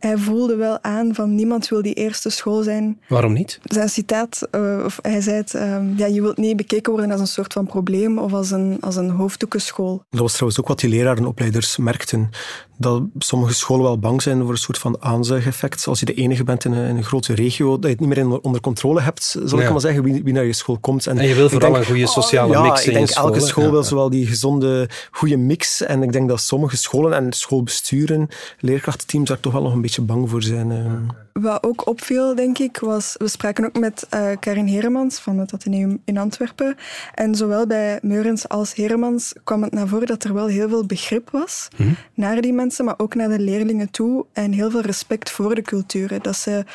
hij 0.04 0.18
voelde 0.18 0.56
wel 0.56 0.78
aan 0.82 1.16
van 1.16 1.36
niemand 1.36 1.70
wil 1.70 1.82
die 1.82 1.94
eerste 1.94 2.30
school 2.30 2.64
zijn. 2.64 3.00
Waarom 3.08 3.34
niet? 3.34 3.60
Zijn 3.64 3.90
citaat, 3.90 4.48
uh, 4.52 4.82
of 4.86 5.00
hij 5.02 5.22
zei 5.22 5.36
het, 5.36 5.54
uh, 5.54 5.78
ja, 5.98 6.06
je 6.06 6.22
wilt 6.22 6.38
niet 6.38 6.56
bekeken 6.56 6.92
worden 6.92 7.12
als 7.12 7.20
een 7.20 7.28
soort 7.28 7.54
van 7.54 7.66
probleem 7.66 8.18
of 8.18 8.34
als 8.34 8.52
een, 8.52 8.78
als 8.82 8.96
een 8.96 9.10
hoofddoekenschool. 9.10 10.04
Dat 10.10 10.20
was 10.20 10.32
trouwens 10.32 10.60
ook 10.60 10.68
wat 10.68 10.80
die 10.80 10.90
lerarenopleiders 10.90 11.78
merkten 11.78 12.30
dat 12.78 13.04
sommige 13.18 13.54
scholen 13.54 13.84
wel 13.84 14.00
bang 14.00 14.22
zijn 14.22 14.42
voor 14.42 14.52
een 14.52 14.58
soort 14.58 14.78
van 14.78 14.98
aanzuigeffect. 15.00 15.88
Als 15.88 16.00
je 16.00 16.06
de 16.06 16.14
enige 16.14 16.44
bent 16.44 16.66
in 16.66 16.72
een, 16.72 16.90
in 16.90 16.98
een 16.98 17.04
grote 17.04 17.34
regio, 17.34 17.72
dat 17.74 17.84
je 17.84 17.90
het 17.90 18.00
niet 18.00 18.10
meer 18.10 18.40
onder 18.40 18.62
controle 18.62 19.02
hebt, 19.02 19.38
zal 19.44 19.60
ik 19.60 19.70
maar 19.70 19.80
zeggen, 19.80 20.04
wie, 20.04 20.24
wie, 20.24 20.34
naar 20.34 20.46
je 20.46 20.54
school 20.54 20.78
komt. 20.78 21.08
En, 21.08 21.28
je 21.28 21.36
wil 21.36 21.50
vooral 21.50 21.78
een 21.78 21.86
goede 21.86 22.08
sociale 22.08 22.58
oh, 22.58 22.64
mix 22.64 22.84
ja, 22.84 22.92
ik 22.92 22.98
denk 22.98 23.10
elke 23.10 23.40
school 23.40 23.72
wil 23.72 23.84
zowel 23.84 24.10
die 24.10 24.28
gezonde, 24.28 24.90
goede 25.12 25.38
mix. 25.38 25.82
En 25.82 26.04
ik 26.04 26.12
denk 26.12 26.30
dat 26.30 26.42
sommige 26.42 26.78
scholen 26.78 27.14
en 27.14 27.34
schoolbesturen, 27.34 28.28
leerkrachtenteams 28.60 29.28
daar 29.28 29.40
toch 29.40 29.54
wel 29.54 29.62
nog 29.62 29.74
een 29.74 29.82
beetje 29.82 29.93
bang 30.01 30.30
voor 30.30 30.44
zijn. 30.44 30.72
Eh. 30.72 31.42
Wat 31.42 31.63
ook 31.63 31.88
opviel, 31.88 32.36
denk 32.36 32.57
ik, 32.57 32.78
was... 32.78 33.16
We 33.18 33.28
spraken 33.28 33.66
ook 33.66 33.80
met 33.80 34.07
uh, 34.13 34.30
Karin 34.40 34.66
Heremans 34.66 35.19
van 35.19 35.38
het 35.38 35.54
Atheneum 35.54 36.01
in 36.06 36.18
Antwerpen. 36.18 36.75
En 37.13 37.36
zowel 37.36 37.68
bij 37.68 38.00
Meurens 38.01 38.50
als 38.50 38.74
Heremans 38.74 39.34
kwam 39.44 39.64
het 39.64 39.73
naar 39.73 39.88
voren 39.88 40.07
dat 40.07 40.23
er 40.23 40.33
wel 40.33 40.47
heel 40.47 40.69
veel 40.69 40.85
begrip 40.85 41.30
was 41.30 41.68
mhm. 41.78 41.90
naar 42.14 42.42
die 42.42 42.54
mensen, 42.54 42.85
maar 42.85 43.00
ook 43.00 43.16
naar 43.16 43.30
de 43.30 43.40
leerlingen 43.40 43.92
toe. 43.92 44.26
En 44.33 44.52
heel 44.52 44.71
veel 44.71 44.81
respect 44.81 45.31
voor 45.31 45.56
de 45.56 45.62
culturen. 45.62 46.21
Dat 46.21 46.35
ze, 46.35 46.66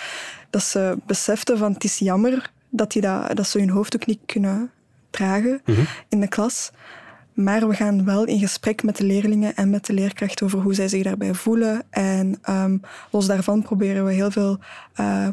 dat 0.50 0.62
ze 0.62 0.98
beseften 1.06 1.58
van 1.58 1.72
het 1.72 1.84
is 1.84 1.98
jammer 1.98 2.50
dat, 2.68 2.92
die 2.92 3.02
dat, 3.02 3.36
dat 3.36 3.46
ze 3.46 3.58
hun 3.58 3.70
hoofddoek 3.70 4.06
niet 4.06 4.20
kunnen 4.26 4.70
dragen 5.10 5.60
mhm. 5.64 5.80
in 6.08 6.20
de 6.20 6.28
klas. 6.28 6.70
Maar 7.38 7.68
we 7.68 7.74
gaan 7.74 8.04
wel 8.04 8.24
in 8.24 8.38
gesprek 8.38 8.82
met 8.82 8.96
de 8.96 9.04
leerlingen 9.04 9.56
en 9.56 9.70
met 9.70 9.86
de 9.86 9.92
leerkracht 9.92 10.42
over 10.42 10.58
hoe 10.58 10.74
zij 10.74 10.88
zich 10.88 11.02
daarbij 11.02 11.34
voelen. 11.34 11.82
En 11.90 12.40
um, 12.50 12.80
los 13.10 13.26
daarvan 13.26 13.62
proberen 13.62 14.04
we 14.04 14.12
heel 14.12 14.30
veel 14.30 14.58
uh, 15.00 15.28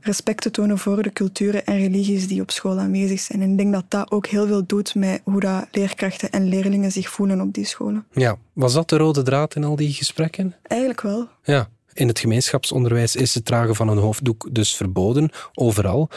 respect 0.00 0.42
te 0.42 0.50
tonen 0.50 0.78
voor 0.78 1.02
de 1.02 1.12
culturen 1.12 1.66
en 1.66 1.78
religies 1.78 2.28
die 2.28 2.40
op 2.40 2.50
school 2.50 2.78
aanwezig 2.78 3.20
zijn. 3.20 3.42
En 3.42 3.50
ik 3.50 3.56
denk 3.56 3.72
dat 3.72 3.84
dat 3.88 4.10
ook 4.10 4.26
heel 4.26 4.46
veel 4.46 4.66
doet 4.66 4.94
met 4.94 5.20
hoe 5.24 5.40
dat 5.40 5.66
leerkrachten 5.72 6.30
en 6.30 6.48
leerlingen 6.48 6.92
zich 6.92 7.08
voelen 7.08 7.40
op 7.40 7.54
die 7.54 7.64
scholen. 7.64 8.06
Ja, 8.10 8.36
was 8.52 8.72
dat 8.72 8.88
de 8.88 8.96
rode 8.96 9.22
draad 9.22 9.54
in 9.54 9.64
al 9.64 9.76
die 9.76 9.92
gesprekken? 9.92 10.54
Eigenlijk 10.62 11.00
wel. 11.00 11.28
Ja, 11.42 11.68
in 11.92 12.08
het 12.08 12.18
gemeenschapsonderwijs 12.18 13.16
is 13.16 13.34
het 13.34 13.44
dragen 13.44 13.74
van 13.74 13.88
een 13.88 13.98
hoofddoek 13.98 14.48
dus 14.52 14.76
verboden, 14.76 15.30
overal. 15.54 16.08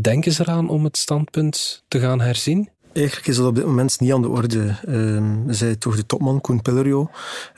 Denken 0.00 0.32
ze 0.32 0.42
eraan 0.42 0.68
om 0.68 0.84
het 0.84 0.96
standpunt 0.96 1.84
te 1.88 2.00
gaan 2.00 2.20
herzien? 2.20 2.68
Eigenlijk 2.92 3.26
is 3.26 3.36
dat 3.36 3.46
op 3.46 3.54
dit 3.54 3.64
moment 3.64 4.00
niet 4.00 4.12
aan 4.12 4.22
de 4.22 4.28
orde. 4.28 4.76
Uh, 4.88 5.22
zei 5.46 5.78
toch 5.78 5.96
de 5.96 6.06
topman, 6.06 6.40
Koen 6.40 6.62
Pellerio. 6.62 7.10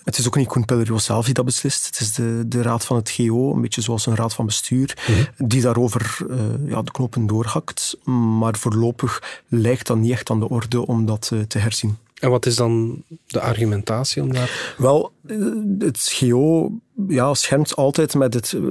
Het 0.05 0.19
is 0.19 0.27
ook 0.27 0.37
niet 0.37 0.49
Koen 0.49 0.65
Pellerio 0.65 0.99
zelf 0.99 1.25
die 1.25 1.35
dat 1.35 1.45
beslist. 1.45 1.87
Het 1.87 2.01
is 2.01 2.13
de, 2.13 2.43
de 2.47 2.63
raad 2.63 2.85
van 2.85 2.97
het 2.97 3.11
GO, 3.11 3.55
een 3.55 3.61
beetje 3.61 3.81
zoals 3.81 4.07
een 4.07 4.17
raad 4.17 4.35
van 4.35 4.47
bestuur, 4.47 4.99
mhm. 5.09 5.49
die 5.49 5.61
daarover 5.61 6.19
uh, 6.31 6.37
ja, 6.67 6.83
de 6.83 6.91
knopen 6.91 7.27
doorhakt. 7.27 7.97
Maar 8.39 8.57
voorlopig 8.57 9.43
lijkt 9.49 9.87
dat 9.87 9.97
niet 9.97 10.13
echt 10.13 10.31
aan 10.31 10.41
de 10.41 10.49
orde 10.49 10.87
om 10.87 11.07
dat 11.07 11.31
uh, 11.33 11.41
te 11.41 11.59
herzien. 11.59 11.97
En 12.21 12.31
wat 12.31 12.47
is 12.47 12.57
dan 12.57 13.03
de 13.27 13.41
argumentatie 13.41 14.23
om 14.23 14.33
daar... 14.33 14.75
Wel, 14.79 15.13
het 15.79 16.13
GO 16.13 16.71
ja, 17.09 17.35
schermt 17.35 17.77
altijd 17.77 18.15
met, 18.15 18.35
het, 18.35 18.53
eh, 18.53 18.63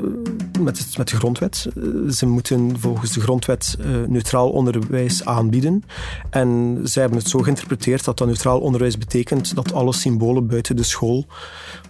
met, 0.62 0.78
het, 0.78 0.98
met 0.98 1.10
de 1.10 1.16
grondwet. 1.16 1.68
Eh, 1.76 1.84
ze 2.12 2.26
moeten 2.26 2.80
volgens 2.80 3.12
de 3.12 3.22
grondwet 3.22 3.78
neutraal 4.08 4.50
onderwijs 4.50 5.26
aanbieden. 5.26 5.84
En 6.30 6.80
zij 6.84 7.02
hebben 7.02 7.20
het 7.20 7.30
zo 7.30 7.40
geïnterpreteerd 7.40 8.04
dat 8.04 8.18
dat 8.18 8.28
neutraal 8.28 8.60
onderwijs 8.60 8.98
betekent 8.98 9.56
dat 9.56 9.74
alle 9.74 9.94
symbolen 9.94 10.48
buiten 10.48 10.76
de 10.76 10.84
school 10.84 11.26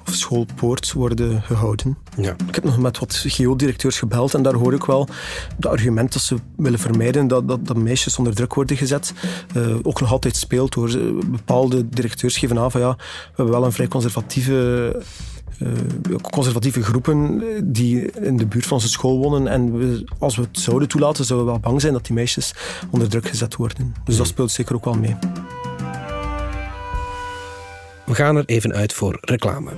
of 0.08 0.13
schoolpoort 0.13 0.93
worden 0.93 1.41
gehouden. 1.41 1.98
Ja. 2.17 2.36
Ik 2.48 2.55
heb 2.55 2.63
nog 2.63 2.77
met 2.77 3.00
wat 3.00 3.24
GO-directeurs 3.27 4.00
gebeld 4.00 4.34
en 4.34 4.43
daar 4.43 4.53
hoor 4.53 4.74
ik 4.74 4.84
wel 4.84 5.08
de 5.58 5.69
argument 5.69 6.13
dat 6.13 6.22
ze 6.22 6.36
willen 6.55 6.79
vermijden 6.79 7.27
dat, 7.27 7.48
dat, 7.48 7.67
dat 7.67 7.77
meisjes 7.77 8.17
onder 8.17 8.36
druk 8.36 8.53
worden 8.53 8.77
gezet. 8.77 9.13
ook 9.84 10.00
nog 10.00 10.12
altijd 10.12 10.36
speelt 10.36 10.74
hoor. 10.74 10.89
Bepaalde 11.25 11.89
directeurs 11.89 12.38
geven 12.38 12.60
aan 12.60 12.72
van 12.72 12.81
ja, 12.81 12.96
we 12.96 13.34
hebben 13.36 13.53
wel 13.53 13.65
een 13.65 13.72
vrij 13.72 13.88
conservatieve 13.88 14.96
conservatieve 16.21 16.83
groepen 16.83 17.41
die 17.73 18.11
in 18.11 18.37
de 18.37 18.45
buurt 18.45 18.65
van 18.65 18.73
onze 18.73 18.89
school 18.89 19.17
wonen. 19.17 19.47
En 19.47 19.77
we, 19.77 20.03
als 20.19 20.35
we 20.35 20.41
het 20.41 20.59
zouden 20.59 20.87
toelaten, 20.87 21.25
zouden 21.25 21.47
we 21.47 21.53
wel 21.53 21.61
bang 21.61 21.81
zijn 21.81 21.93
dat 21.93 22.05
die 22.05 22.15
meisjes 22.15 22.53
onder 22.89 23.09
druk 23.09 23.27
gezet 23.27 23.55
worden. 23.55 23.93
Dus 24.03 24.17
dat 24.17 24.27
speelt 24.27 24.51
zeker 24.51 24.75
ook 24.75 24.85
wel 24.85 24.93
mee. 24.93 25.15
We 28.05 28.15
gaan 28.15 28.35
er 28.35 28.45
even 28.45 28.73
uit 28.73 28.93
voor 28.93 29.17
reclame. 29.21 29.71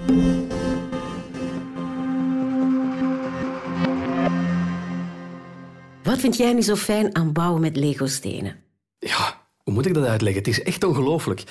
Wat 6.04 6.20
vind 6.20 6.38
jij 6.38 6.54
nu 6.54 6.62
zo 6.62 6.76
fijn 6.76 7.16
aan 7.16 7.32
bouwen 7.32 7.62
met 7.62 7.76
Lego-stenen? 7.76 8.56
Ja, 9.00 9.42
hoe 9.64 9.74
moet 9.74 9.86
ik 9.86 9.94
dat 9.94 10.06
uitleggen? 10.06 10.42
Het 10.42 10.52
is 10.52 10.64
echt 10.64 10.84
ongelooflijk. 10.84 11.44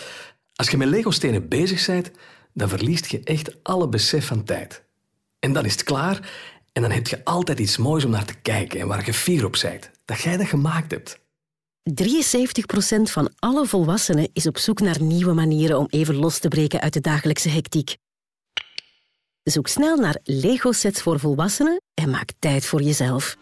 Als 0.54 0.70
je 0.70 0.76
met 0.76 0.88
Lego-stenen 0.88 1.49
bezig 1.49 1.87
bent, 1.87 2.10
dan 2.52 2.69
verliest 2.69 3.07
je 3.07 3.21
echt 3.25 3.64
alle 3.64 3.88
besef 3.88 4.26
van 4.26 4.45
tijd. 4.45 4.83
En 5.38 5.52
dan 5.52 5.64
is 5.64 5.73
het 5.73 5.83
klaar 5.83 6.30
en 6.73 6.83
dan 6.83 6.90
heb 6.90 7.07
je 7.07 7.25
altijd 7.25 7.59
iets 7.59 7.76
moois 7.76 8.04
om 8.04 8.11
naar 8.11 8.25
te 8.25 8.35
kijken 8.35 8.80
en 8.80 8.87
waar 8.87 9.07
je 9.07 9.14
fier 9.14 9.45
op 9.45 9.59
bent. 9.62 9.90
Dat 10.04 10.21
jij 10.21 10.37
dat 10.37 10.47
gemaakt 10.47 10.90
hebt. 10.90 11.21
73% 11.90 12.02
van 13.02 13.30
alle 13.38 13.66
volwassenen 13.66 14.28
is 14.33 14.47
op 14.47 14.59
zoek 14.59 14.80
naar 14.80 15.02
nieuwe 15.02 15.33
manieren 15.33 15.78
om 15.78 15.87
even 15.88 16.14
los 16.14 16.38
te 16.38 16.49
breken 16.49 16.80
uit 16.80 16.92
de 16.92 17.00
dagelijkse 17.00 17.49
hectiek. 17.49 17.97
Zoek 19.42 19.69
snel 19.69 19.97
naar 19.97 20.19
Lego-sets 20.23 21.02
voor 21.02 21.19
volwassenen 21.19 21.80
en 21.95 22.11
maak 22.11 22.30
tijd 22.38 22.66
voor 22.66 22.83
jezelf. 22.83 23.37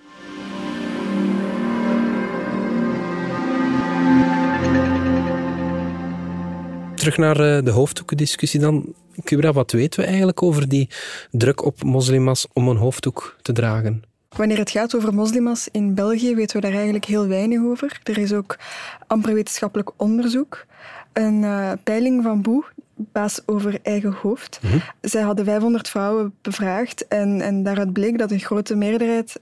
Terug 7.08 7.36
naar 7.36 7.56
eh, 7.56 7.64
de 7.64 7.70
hoofddoekendiscussie 7.70 8.60
dan. 8.60 8.94
Kubra, 9.24 9.52
wat 9.52 9.72
weten 9.72 10.00
we 10.00 10.06
eigenlijk 10.06 10.42
over 10.42 10.68
die 10.68 10.88
druk 11.30 11.64
op 11.64 11.82
moslimas 11.82 12.46
om 12.52 12.68
een 12.68 12.76
hoofddoek 12.76 13.36
te 13.42 13.52
dragen? 13.52 14.02
Wanneer 14.36 14.58
het 14.58 14.70
gaat 14.70 14.96
over 14.96 15.14
moslimas 15.14 15.68
in 15.72 15.94
België 15.94 16.34
weten 16.34 16.56
we 16.56 16.62
daar 16.62 16.74
eigenlijk 16.74 17.04
heel 17.04 17.26
weinig 17.26 17.60
over. 17.60 18.00
Er 18.02 18.18
is 18.18 18.32
ook 18.32 18.58
amper 19.06 19.34
wetenschappelijk 19.34 19.90
onderzoek. 19.96 20.66
Een 21.12 21.42
uh, 21.42 21.72
peiling 21.84 22.22
van 22.22 22.42
Boe, 22.42 22.64
baas 22.98 23.40
over 23.46 23.78
eigen 23.82 24.12
hoofd. 24.12 24.58
Mm 24.62 24.82
Zij 25.00 25.22
hadden 25.22 25.44
500 25.44 25.88
vrouwen 25.88 26.34
bevraagd 26.42 27.08
en, 27.08 27.40
en 27.40 27.62
daaruit 27.62 27.92
bleek 27.92 28.18
dat 28.18 28.30
een 28.30 28.40
grote 28.40 28.74
meerderheid 28.74 29.40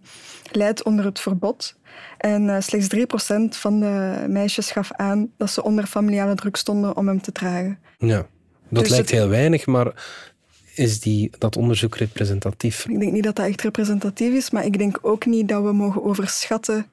leidt 0.52 0.82
onder 0.82 1.04
het 1.04 1.20
verbod. 1.20 1.76
En 2.18 2.42
uh, 2.42 2.56
slechts 2.60 2.96
3% 2.96 2.98
van 3.48 3.80
de 3.80 4.24
meisjes 4.28 4.70
gaf 4.70 4.92
aan 4.92 5.30
dat 5.36 5.50
ze 5.50 5.62
onder 5.62 5.86
familiale 5.86 6.34
druk 6.34 6.56
stonden 6.56 6.96
om 6.96 7.08
hem 7.08 7.20
te 7.20 7.32
dragen. 7.32 7.78
Ja, 7.98 8.26
dat 8.68 8.82
dus 8.82 8.92
lijkt 8.92 9.10
heel 9.10 9.28
weinig, 9.28 9.66
maar 9.66 9.94
is 10.74 11.00
die, 11.00 11.30
dat 11.38 11.56
onderzoek 11.56 11.96
representatief? 11.96 12.86
Ik 12.88 13.00
denk 13.00 13.12
niet 13.12 13.24
dat 13.24 13.36
dat 13.36 13.46
echt 13.46 13.62
representatief 13.62 14.34
is, 14.34 14.50
maar 14.50 14.64
ik 14.64 14.78
denk 14.78 14.98
ook 15.02 15.26
niet 15.26 15.48
dat 15.48 15.62
we 15.62 15.72
mogen 15.72 16.04
overschatten, 16.04 16.86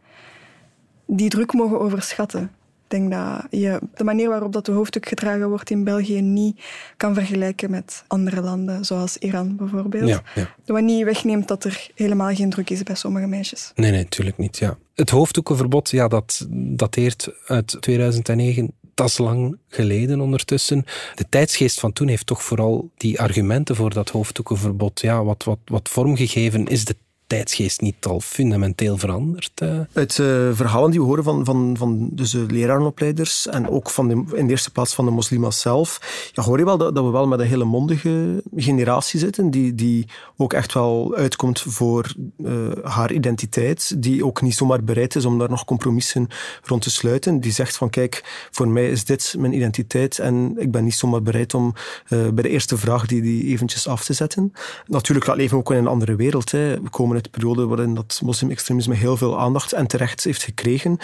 die 1.08 1.30
druk 1.30 1.54
mogen 1.54 1.80
overschatten. 1.80 2.52
Denk 2.94 3.12
dat 3.12 3.46
je 3.50 3.80
de 3.94 4.04
manier 4.04 4.30
waarop 4.30 4.54
dat 4.54 4.66
de 4.66 4.72
hoofddoek 4.72 5.08
gedragen 5.08 5.50
wordt 5.50 5.70
in 5.70 5.84
België 5.84 6.22
niet 6.22 6.62
kan 6.98 7.14
vergelijken 7.14 7.72
met 7.72 8.04
andere 8.08 8.42
landen, 8.42 8.86
zoals 8.86 9.18
Iran 9.18 9.56
bijvoorbeeld. 9.56 10.10
Ja, 10.10 10.22
ja. 10.36 10.56
Wat 10.66 10.82
niet 10.82 11.04
wegneemt 11.04 11.48
dat 11.48 11.64
er 11.64 11.90
helemaal 11.96 12.36
geen 12.36 12.50
druk 12.50 12.70
is 12.70 12.84
bij 12.84 12.96
sommige 12.96 13.28
meisjes. 13.28 13.72
Nee, 13.76 13.92
nee, 13.92 14.04
natuurlijk 14.04 14.38
niet. 14.38 14.58
Ja. 14.58 14.78
Het 14.96 15.10
hoofddoekenverbod, 15.10 15.90
ja, 15.90 16.08
dat 16.08 16.48
dateert 16.50 17.30
uit 17.46 17.78
2009 17.80 18.74
dat 18.94 19.08
is 19.08 19.18
lang 19.18 19.58
geleden 19.68 20.22
ondertussen. 20.22 20.86
De 21.16 21.26
tijdsgeest 21.30 21.80
van 21.80 21.94
toen 21.94 22.08
heeft 22.08 22.26
toch 22.26 22.44
vooral 22.44 22.90
die 22.98 23.20
argumenten 23.20 23.76
voor 23.76 23.94
dat 23.94 24.10
hoofddoekenverbod 24.10 25.02
ja, 25.02 25.24
wat, 25.24 25.44
wat, 25.44 25.60
wat 25.66 25.90
vormgegeven. 25.90 26.68
Is 26.68 26.86
de 26.86 26.96
tijdsgeest 27.28 27.82
niet 27.82 28.06
al 28.06 28.20
fundamenteel 28.20 28.98
veranderd? 28.98 29.62
Uit 29.94 30.18
uh, 30.18 30.50
verhalen 30.54 30.92
die 30.92 31.00
we 31.00 31.06
horen 31.06 31.24
van, 31.24 31.46
van, 31.46 31.76
van 31.78 32.10
dus 32.12 32.32
de 32.32 32.46
lerarenopleiders 32.50 33.48
en 33.48 33.70
ook 33.70 33.90
van 33.90 34.08
de, 34.08 34.14
in 34.14 34.46
de 34.46 34.52
eerste 34.52 34.72
plaats 34.72 34.94
van 34.94 35.06
de 35.06 35.12
moslima's 35.12 35.62
zelf, 35.62 36.00
ja, 36.34 36.44
hoor 36.44 36.58
je 36.58 36.66
wel 36.66 36.78
dat, 36.78 36.96
dat, 36.96 37.06
we 37.06 37.12
wel 37.12 37.28
met 37.28 37.40
een 37.40 37.48
hele 37.48 37.64
mondige 37.64 38.44
generatie 38.56 39.20
zitten, 39.20 39.50
die, 39.50 39.76
die 39.76 40.08
ook 40.38 40.54
echt 40.54 40.74
wel 40.74 41.16
uitkomt 41.16 41.62
voor 41.62 42.14
uh, 42.38 42.72
haar 42.84 43.12
identiteit, 43.12 44.02
die 44.02 44.26
ook 44.26 44.42
niet 44.42 44.56
zomaar 44.56 44.84
bereid 44.84 45.16
is 45.16 45.26
om 45.26 45.40
daar 45.40 45.50
nog 45.50 45.66
compromissen 45.66 46.28
rond 46.64 46.82
te 46.82 46.90
sluiten. 46.90 47.40
Die 47.40 47.52
zegt 47.52 47.78
van 47.78 47.90
kijk, 47.90 48.48
voor 48.52 48.68
mij 48.68 48.90
is 48.90 49.06
dit 49.06 49.36
mijn 49.38 49.54
identiteit 49.54 50.20
en 50.20 50.56
ik 50.58 50.72
ben 50.72 50.84
niet 50.84 50.94
zomaar 50.94 51.22
bereid 51.22 51.54
om 51.54 51.74
bij 52.10 52.32
de 52.32 52.50
eerste 52.50 52.78
vraag 52.78 53.06
die, 53.06 53.22
die 53.22 53.44
eventjes 53.44 53.88
af 53.88 54.04
te 54.04 54.14
zetten. 54.14 54.54
Natuurlijk, 54.88 55.26
dat 55.26 55.36
leven 55.36 55.58
ook 55.58 55.72
in 55.72 55.78
een 55.78 55.88
andere 55.88 56.16
wereld. 56.16 56.52
Hè. 56.52 56.82
We 56.82 56.90
komen 56.90 57.13
uit 57.14 57.24
de 57.24 57.30
periode 57.30 57.66
waarin 57.66 57.94
dat 57.94 58.20
moslim-extremisme 58.24 58.96
heel 58.96 59.18
veel 59.18 59.40
aandacht 59.40 59.74
en 59.74 59.88
terecht 59.88 60.24
heeft 60.24 60.44
gekregen. 60.44 60.98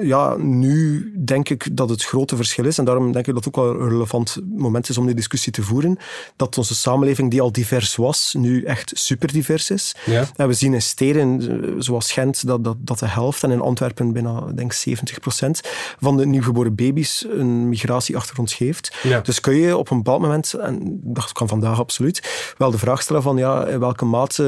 Ja, 0.00 0.36
nu 0.36 1.12
denk 1.24 1.48
ik 1.48 1.76
dat 1.76 1.88
het 1.88 2.04
grote 2.04 2.36
verschil 2.36 2.64
is, 2.64 2.78
en 2.78 2.84
daarom 2.84 3.12
denk 3.12 3.26
ik 3.26 3.34
dat 3.34 3.44
het 3.44 3.56
ook 3.56 3.64
wel 3.64 3.80
een 3.80 3.88
relevant 3.88 4.36
moment 4.56 4.88
is 4.88 4.98
om 4.98 5.06
die 5.06 5.14
discussie 5.14 5.52
te 5.52 5.62
voeren, 5.62 5.98
dat 6.36 6.58
onze 6.58 6.74
samenleving, 6.74 7.30
die 7.30 7.40
al 7.40 7.52
divers 7.52 7.96
was, 7.96 8.34
nu 8.38 8.64
echt 8.64 8.90
super 8.94 9.32
divers 9.32 9.70
is. 9.70 9.94
Ja. 10.06 10.28
En 10.36 10.48
we 10.48 10.52
zien 10.52 10.74
in 10.74 10.82
steden 10.82 11.40
eh, 11.40 11.70
zoals 11.78 12.12
Gent 12.12 12.46
dat, 12.46 12.64
dat, 12.64 12.76
dat 12.78 12.98
de 12.98 13.08
helft, 13.08 13.42
en 13.42 13.50
in 13.50 13.60
Antwerpen 13.60 14.12
bijna, 14.12 14.40
denk 14.54 14.72
70 14.72 15.20
procent, 15.20 15.60
van 16.00 16.16
de 16.16 16.26
nieuwgeboren 16.26 16.74
baby's 16.74 17.26
een 17.30 17.68
migratieachtergrond 17.68 18.54
heeft. 18.54 18.96
Ja. 19.02 19.20
Dus 19.20 19.40
kun 19.40 19.54
je 19.54 19.76
op 19.76 19.90
een 19.90 19.96
bepaald 19.96 20.20
moment, 20.20 20.52
en 20.52 21.00
dat 21.02 21.32
kan 21.32 21.48
vandaag 21.48 21.78
absoluut, 21.78 22.54
wel 22.58 22.70
de 22.70 22.78
vraag 22.78 23.02
stellen 23.02 23.22
van 23.22 23.36
ja, 23.36 23.66
in 23.66 23.78
welke 23.78 24.04
mate 24.04 24.40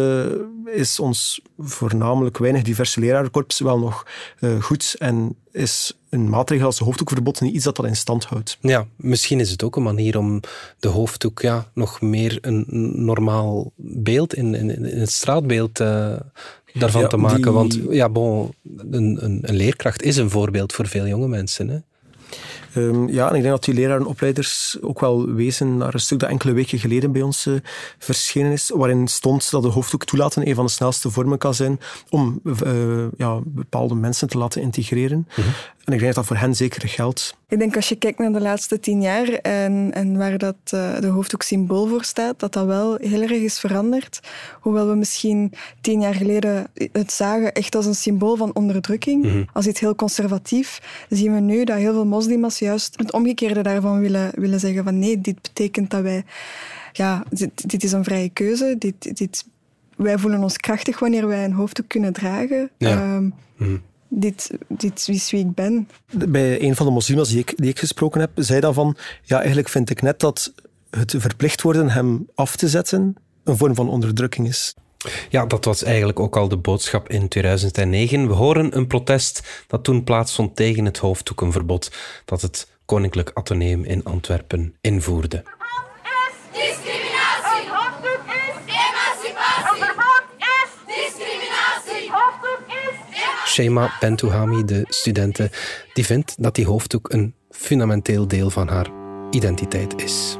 is 0.64 1.00
ons 1.04 1.40
voornamelijk 1.58 2.38
weinig 2.38 2.62
diverse 2.62 3.00
lerarenkorps 3.00 3.60
wel 3.60 3.78
nog 3.78 4.06
uh, 4.40 4.62
goed 4.62 4.94
en 4.98 5.36
is 5.52 5.92
een 6.08 6.28
maatregel 6.28 6.66
als 6.66 6.78
de 6.78 6.84
hoofddoekverbod 6.84 7.40
niet 7.40 7.54
iets 7.54 7.64
dat 7.64 7.76
dat 7.76 7.86
in 7.86 7.96
stand 7.96 8.24
houdt. 8.24 8.58
Ja, 8.60 8.86
misschien 8.96 9.40
is 9.40 9.50
het 9.50 9.62
ook 9.62 9.76
een 9.76 9.82
manier 9.82 10.18
om 10.18 10.40
de 10.78 10.88
hoofddoek 10.88 11.40
ja, 11.40 11.70
nog 11.74 12.00
meer 12.00 12.38
een 12.40 12.66
normaal 13.04 13.72
beeld 13.76 14.34
in, 14.34 14.54
in, 14.54 14.70
in 14.70 15.00
het 15.00 15.10
straatbeeld 15.10 15.80
uh, 15.80 16.16
daarvan 16.72 17.08
te 17.08 17.16
maken. 17.16 17.52
Want 17.52 17.78
ja, 17.90 18.08
bon, 18.08 18.54
een, 18.90 19.24
een, 19.24 19.38
een, 19.42 19.56
leerkracht 19.56 20.02
is 20.02 20.16
een 20.16 20.30
voorbeeld 20.30 20.72
voor 20.72 20.86
veel 20.86 21.06
jonge 21.06 21.28
mensen. 21.28 21.68
Hè? 21.68 21.78
Um, 22.76 23.08
ja, 23.08 23.28
en 23.28 23.34
ik 23.34 23.42
denk 23.42 23.54
dat 23.54 23.64
die 23.64 23.74
lerarenopleiders 23.74 24.76
ook 24.80 25.00
wel 25.00 25.26
wezen 25.32 25.76
naar 25.76 25.94
een 25.94 26.00
stuk 26.00 26.18
dat 26.18 26.28
enkele 26.28 26.52
weken 26.52 26.78
geleden 26.78 27.12
bij 27.12 27.22
ons 27.22 27.46
uh, 27.46 27.54
verschenen 27.98 28.52
is, 28.52 28.70
waarin 28.74 29.08
stond 29.08 29.50
dat 29.50 29.62
de 29.62 29.68
hoofddoek 29.68 30.04
toelaten 30.04 30.48
een 30.48 30.54
van 30.54 30.64
de 30.64 30.70
snelste 30.70 31.10
vormen 31.10 31.38
kan 31.38 31.54
zijn 31.54 31.80
om 32.10 32.40
uh, 32.44 33.06
ja, 33.16 33.40
bepaalde 33.44 33.94
mensen 33.94 34.28
te 34.28 34.38
laten 34.38 34.62
integreren. 34.62 35.28
-hmm. 35.34 35.44
En 35.84 35.92
ik 35.92 35.98
denk 35.98 36.14
dat 36.14 36.14
dat 36.14 36.26
voor 36.26 36.46
hen 36.46 36.54
zeker 36.54 36.88
geldt. 36.88 37.36
Ik 37.48 37.58
denk 37.58 37.76
als 37.76 37.88
je 37.88 37.96
kijkt 37.96 38.18
naar 38.18 38.32
de 38.32 38.40
laatste 38.40 38.80
tien 38.80 39.02
jaar 39.02 39.28
en, 39.28 39.90
en 39.92 40.16
waar 40.16 40.38
dat, 40.38 40.56
uh, 40.74 41.00
de 41.00 41.06
hoofddoek 41.06 41.42
symbool 41.42 41.86
voor 41.86 42.04
staat, 42.04 42.40
dat 42.40 42.52
dat 42.52 42.66
wel 42.66 42.96
heel 43.00 43.22
erg 43.22 43.30
is 43.30 43.58
veranderd. 43.58 44.20
Hoewel 44.60 44.88
we 44.88 44.94
misschien 44.94 45.52
tien 45.80 46.00
jaar 46.00 46.14
geleden 46.14 46.66
het 46.92 47.12
zagen 47.12 47.52
echt 47.52 47.74
als 47.74 47.86
een 47.86 47.94
symbool 47.94 48.36
van 48.36 48.54
onderdrukking, 48.54 49.24
mm 49.24 49.30
-hmm. 49.30 49.46
als 49.52 49.66
iets 49.66 49.80
heel 49.80 49.94
conservatief, 49.94 50.80
zien 51.08 51.34
we 51.34 51.40
nu 51.40 51.64
dat 51.64 51.76
heel 51.76 51.92
veel 51.92 52.06
moslims 52.06 52.58
juist 52.58 52.94
het 52.96 53.12
omgekeerde 53.12 53.62
daarvan 53.62 54.00
willen, 54.00 54.30
willen 54.34 54.60
zeggen 54.60 54.84
van 54.84 54.98
nee, 54.98 55.20
dit 55.20 55.42
betekent 55.42 55.90
dat 55.90 56.02
wij... 56.02 56.24
Ja, 56.92 57.24
dit, 57.30 57.70
dit 57.70 57.84
is 57.84 57.92
een 57.92 58.04
vrije 58.04 58.28
keuze, 58.28 58.76
dit, 58.78 59.16
dit, 59.16 59.44
wij 59.96 60.18
voelen 60.18 60.42
ons 60.42 60.56
krachtig 60.56 60.98
wanneer 60.98 61.26
wij 61.26 61.44
een 61.44 61.52
hoofddoek 61.52 61.88
kunnen 61.88 62.12
dragen. 62.12 62.70
Ja. 62.78 63.14
Um, 63.14 63.34
mm 63.56 63.82
dit, 64.20 64.50
dit 64.68 65.08
is 65.08 65.30
wie 65.30 65.40
ik 65.40 65.54
ben. 65.54 65.88
Bij 66.28 66.62
een 66.62 66.76
van 66.76 66.86
de 66.86 66.92
moslims 66.92 67.28
die 67.28 67.38
ik, 67.38 67.52
die 67.56 67.70
ik 67.70 67.78
gesproken 67.78 68.20
heb, 68.20 68.30
zei 68.34 68.60
dan 68.60 68.74
van, 68.74 68.96
ja, 69.22 69.36
eigenlijk 69.36 69.68
vind 69.68 69.90
ik 69.90 70.02
net 70.02 70.20
dat 70.20 70.52
het 70.90 71.14
verplicht 71.18 71.62
worden 71.62 71.90
hem 71.90 72.26
af 72.34 72.56
te 72.56 72.68
zetten 72.68 73.16
een 73.44 73.56
vorm 73.56 73.74
van 73.74 73.88
onderdrukking 73.88 74.48
is. 74.48 74.74
Ja, 75.28 75.46
dat 75.46 75.64
was 75.64 75.82
eigenlijk 75.82 76.20
ook 76.20 76.36
al 76.36 76.48
de 76.48 76.56
boodschap 76.56 77.08
in 77.08 77.28
2009. 77.28 78.26
We 78.26 78.32
horen 78.32 78.76
een 78.76 78.86
protest 78.86 79.64
dat 79.66 79.84
toen 79.84 80.04
plaatsvond 80.04 80.56
tegen 80.56 80.84
het 80.84 80.98
hoofddoekenverbod 80.98 81.90
dat 82.24 82.42
het 82.42 82.68
Koninklijk 82.84 83.30
Atheneum 83.34 83.84
in 83.84 84.04
Antwerpen 84.04 84.74
invoerde. 84.80 85.42
Shema 93.54 93.96
Bentouhami, 94.00 94.64
de 94.64 94.84
studenten, 94.88 95.50
die 95.92 96.04
vindt 96.04 96.42
dat 96.42 96.54
die 96.54 96.66
hoofddoek 96.66 97.12
een 97.12 97.34
fundamenteel 97.50 98.28
deel 98.28 98.50
van 98.50 98.68
haar 98.68 98.90
identiteit 99.30 100.02
is. 100.02 100.36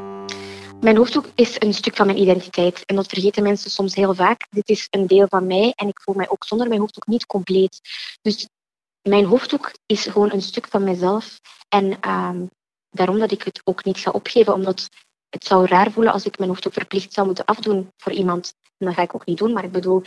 Mijn 0.81 0.97
hoofddoek 0.97 1.27
is 1.35 1.57
een 1.59 1.75
stuk 1.75 1.97
van 1.97 2.07
mijn 2.07 2.19
identiteit. 2.19 2.85
En 2.85 2.97
dat 2.97 3.07
vergeten 3.07 3.43
mensen 3.43 3.71
soms 3.71 3.95
heel 3.95 4.15
vaak. 4.15 4.47
Dit 4.51 4.69
is 4.69 4.87
een 4.91 5.07
deel 5.07 5.27
van 5.29 5.47
mij 5.47 5.73
en 5.77 5.89
ik 5.89 6.01
voel 6.01 6.15
mij 6.15 6.29
ook 6.29 6.45
zonder 6.45 6.69
mijn 6.69 6.81
hoofddoek 6.81 7.07
niet 7.07 7.27
compleet. 7.27 7.81
Dus 8.23 8.49
mijn 9.03 9.25
hoofddoek 9.25 9.73
is 9.87 10.07
gewoon 10.07 10.33
een 10.33 10.43
stuk 10.43 10.67
van 10.69 10.85
mezelf. 10.85 11.41
En 11.69 12.01
ehm, 12.01 12.47
daarom 12.91 13.19
dat 13.19 13.33
ik 13.33 13.43
het 13.43 13.61
ook 13.65 13.85
niet 13.85 13.99
ga 13.99 14.11
opgeven, 14.11 14.55
omdat 14.55 14.89
het 15.29 15.45
zou 15.45 15.67
raar 15.67 15.91
voelen 15.91 16.13
als 16.13 16.25
ik 16.25 16.39
mijn 16.39 16.51
hoofddoek 16.51 16.73
verplicht 16.73 17.13
zou 17.13 17.27
moeten 17.27 17.45
afdoen 17.45 17.91
voor 17.97 18.13
iemand. 18.13 18.55
En 18.79 18.87
dat 18.87 18.95
ga 18.95 19.03
ik 19.03 19.15
ook 19.15 19.27
niet 19.27 19.39
doen, 19.39 19.53
maar 19.53 19.65
ik 19.65 19.73
bedoel, 19.73 20.03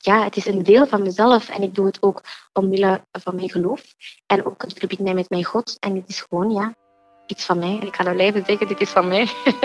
ja, 0.00 0.24
het 0.24 0.36
is 0.36 0.46
een 0.46 0.62
deel 0.62 0.86
van 0.86 1.02
mezelf 1.02 1.48
en 1.48 1.62
ik 1.62 1.74
doe 1.74 1.86
het 1.86 2.02
ook 2.02 2.22
omwille 2.52 3.04
van 3.12 3.34
mijn 3.34 3.50
geloof 3.50 3.82
en 4.26 4.46
ook 4.46 4.62
het 4.62 4.78
verbindt 4.78 5.14
met 5.14 5.30
mijn 5.30 5.44
God. 5.44 5.76
En 5.80 5.94
het 5.94 6.08
is 6.08 6.20
gewoon, 6.20 6.50
ja, 6.50 6.74
iets 7.26 7.44
van 7.44 7.58
mij. 7.58 7.78
En 7.80 7.86
ik 7.86 7.96
ga 7.96 8.04
er 8.04 8.14
blijven 8.14 8.44
zeggen, 8.46 8.68
dit 8.68 8.80
is 8.80 8.88
van 8.88 9.08
mij. 9.08 9.28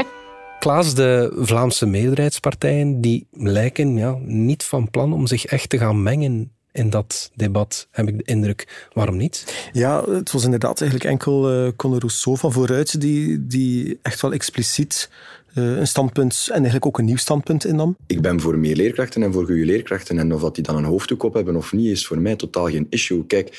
Klaas, 0.59 0.93
de 0.95 1.31
Vlaamse 1.35 1.85
meerderheidspartijen 1.85 3.01
die 3.01 3.27
lijken 3.31 3.97
ja, 3.97 4.17
niet 4.21 4.63
van 4.63 4.89
plan 4.89 5.13
om 5.13 5.27
zich 5.27 5.45
echt 5.45 5.69
te 5.69 5.77
gaan 5.77 6.03
mengen 6.03 6.51
in 6.71 6.89
dat 6.89 7.31
debat, 7.33 7.87
heb 7.91 8.07
ik 8.07 8.17
de 8.17 8.23
indruk. 8.23 8.89
Waarom 8.93 9.17
niet? 9.17 9.69
Ja, 9.71 10.03
het 10.03 10.31
was 10.31 10.43
inderdaad 10.43 10.81
eigenlijk 10.81 11.11
enkel 11.11 11.65
uh, 11.65 11.71
Conor 11.75 11.99
Rousseau 11.99 12.37
van 12.37 12.51
vooruit 12.51 13.01
die, 13.01 13.47
die 13.47 13.99
echt 14.01 14.21
wel 14.21 14.33
expliciet 14.33 15.09
een 15.55 15.87
standpunt 15.87 16.45
en 16.47 16.55
eigenlijk 16.55 16.85
ook 16.85 16.97
een 16.97 17.05
nieuw 17.05 17.17
standpunt 17.17 17.65
innam. 17.65 17.97
Ik 18.07 18.21
ben 18.21 18.39
voor 18.39 18.57
meer 18.57 18.75
leerkrachten 18.75 19.23
en 19.23 19.33
voor 19.33 19.45
goede 19.45 19.65
leerkrachten. 19.65 20.19
En 20.19 20.33
of 20.33 20.41
dat 20.41 20.55
die 20.55 20.63
dan 20.63 20.75
een 20.75 20.83
hoofddoek 20.83 21.23
op 21.23 21.33
hebben 21.33 21.55
of 21.55 21.73
niet, 21.73 21.91
is 21.91 22.07
voor 22.07 22.19
mij 22.19 22.35
totaal 22.35 22.69
geen 22.69 22.87
issue. 22.89 23.25
Kijk, 23.25 23.57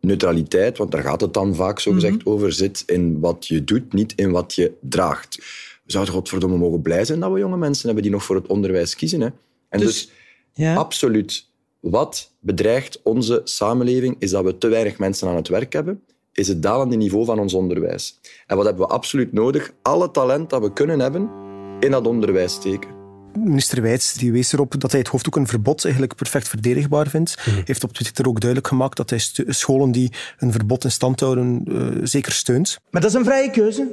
neutraliteit, 0.00 0.78
want 0.78 0.90
daar 0.90 1.02
gaat 1.02 1.20
het 1.20 1.34
dan 1.34 1.54
vaak 1.54 1.80
zo 1.80 1.92
gezegd 1.92 2.24
mm 2.24 2.32
over, 2.32 2.52
zit 2.52 2.82
in 2.86 3.20
wat 3.20 3.46
je 3.46 3.64
doet, 3.64 3.92
niet 3.92 4.12
in 4.16 4.30
wat 4.30 4.54
je 4.54 4.72
draagt. 4.80 5.36
We 5.84 5.92
zouden 5.92 6.14
godverdomme 6.14 6.56
mogen 6.56 6.82
blij 6.82 7.04
zijn 7.04 7.20
dat 7.20 7.32
we 7.32 7.38
jonge 7.38 7.56
mensen 7.56 7.84
hebben 7.84 8.02
die 8.02 8.12
nog 8.12 8.24
voor 8.24 8.36
het 8.36 8.46
onderwijs 8.46 8.94
kiezen. 8.94 9.20
Hè. 9.20 9.28
En 9.68 9.80
dus, 9.80 9.86
dus 9.86 10.10
ja. 10.52 10.74
absoluut 10.74 11.46
wat 11.80 12.32
bedreigt 12.40 13.00
onze 13.02 13.40
samenleving 13.44 14.16
is 14.18 14.30
dat 14.30 14.44
we 14.44 14.58
te 14.58 14.68
weinig 14.68 14.98
mensen 14.98 15.28
aan 15.28 15.36
het 15.36 15.48
werk 15.48 15.72
hebben, 15.72 16.02
is 16.32 16.48
het 16.48 16.62
dalende 16.62 16.96
niveau 16.96 17.24
van 17.24 17.38
ons 17.38 17.54
onderwijs. 17.54 18.20
En 18.46 18.56
wat 18.56 18.64
hebben 18.64 18.86
we 18.86 18.92
absoluut 18.92 19.32
nodig? 19.32 19.72
Alle 19.82 20.10
talent 20.10 20.50
dat 20.50 20.62
we 20.62 20.72
kunnen 20.72 21.00
hebben 21.00 21.30
in 21.80 21.90
dat 21.90 22.06
onderwijs 22.06 22.52
steken. 22.52 23.00
Minister 23.38 23.82
Wijts 23.82 24.14
die 24.14 24.32
wees 24.32 24.52
erop 24.52 24.80
dat 24.80 24.90
hij 24.90 25.00
het 25.00 25.08
hoofddoek 25.08 25.36
een 25.36 25.46
verbod 25.46 25.84
eigenlijk 25.84 26.14
perfect 26.14 26.48
verdedigbaar 26.48 27.08
vindt. 27.08 27.34
Hij 27.44 27.52
mhm. 27.52 27.62
heeft 27.64 27.84
op 27.84 27.92
Twitter 27.92 28.28
ook 28.28 28.40
duidelijk 28.40 28.68
gemaakt 28.68 28.96
dat 28.96 29.10
hij 29.10 29.18
scholen 29.46 29.92
die 29.92 30.12
een 30.38 30.52
verbod 30.52 30.84
in 30.84 30.90
stand 30.90 31.20
houden 31.20 31.64
uh, 31.68 31.86
zeker 32.02 32.32
steunt. 32.32 32.80
Maar 32.90 33.00
dat 33.00 33.10
is 33.10 33.16
een 33.16 33.24
vrije 33.24 33.50
keuze. 33.50 33.88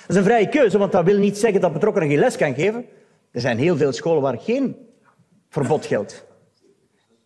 Dat 0.00 0.08
is 0.08 0.16
een 0.16 0.24
vrije 0.24 0.48
keuze, 0.48 0.78
want 0.78 0.92
dat 0.92 1.04
wil 1.04 1.18
niet 1.18 1.38
zeggen 1.38 1.60
dat 1.60 1.72
betrokkenen 1.72 2.08
geen 2.08 2.18
les 2.18 2.36
kan 2.36 2.54
geven. 2.54 2.84
Er 3.30 3.40
zijn 3.40 3.58
heel 3.58 3.76
veel 3.76 3.92
scholen 3.92 4.22
waar 4.22 4.38
geen 4.38 4.76
verbod 5.48 5.86
geldt. 5.86 6.24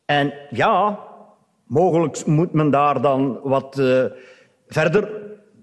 En 0.05 0.33
ja, 0.51 0.99
mogelijk 1.67 2.27
moet 2.27 2.53
men 2.53 2.71
daar 2.71 3.01
dan 3.01 3.41
wat 3.43 3.79
uh, 3.79 4.05
verder 4.69 5.11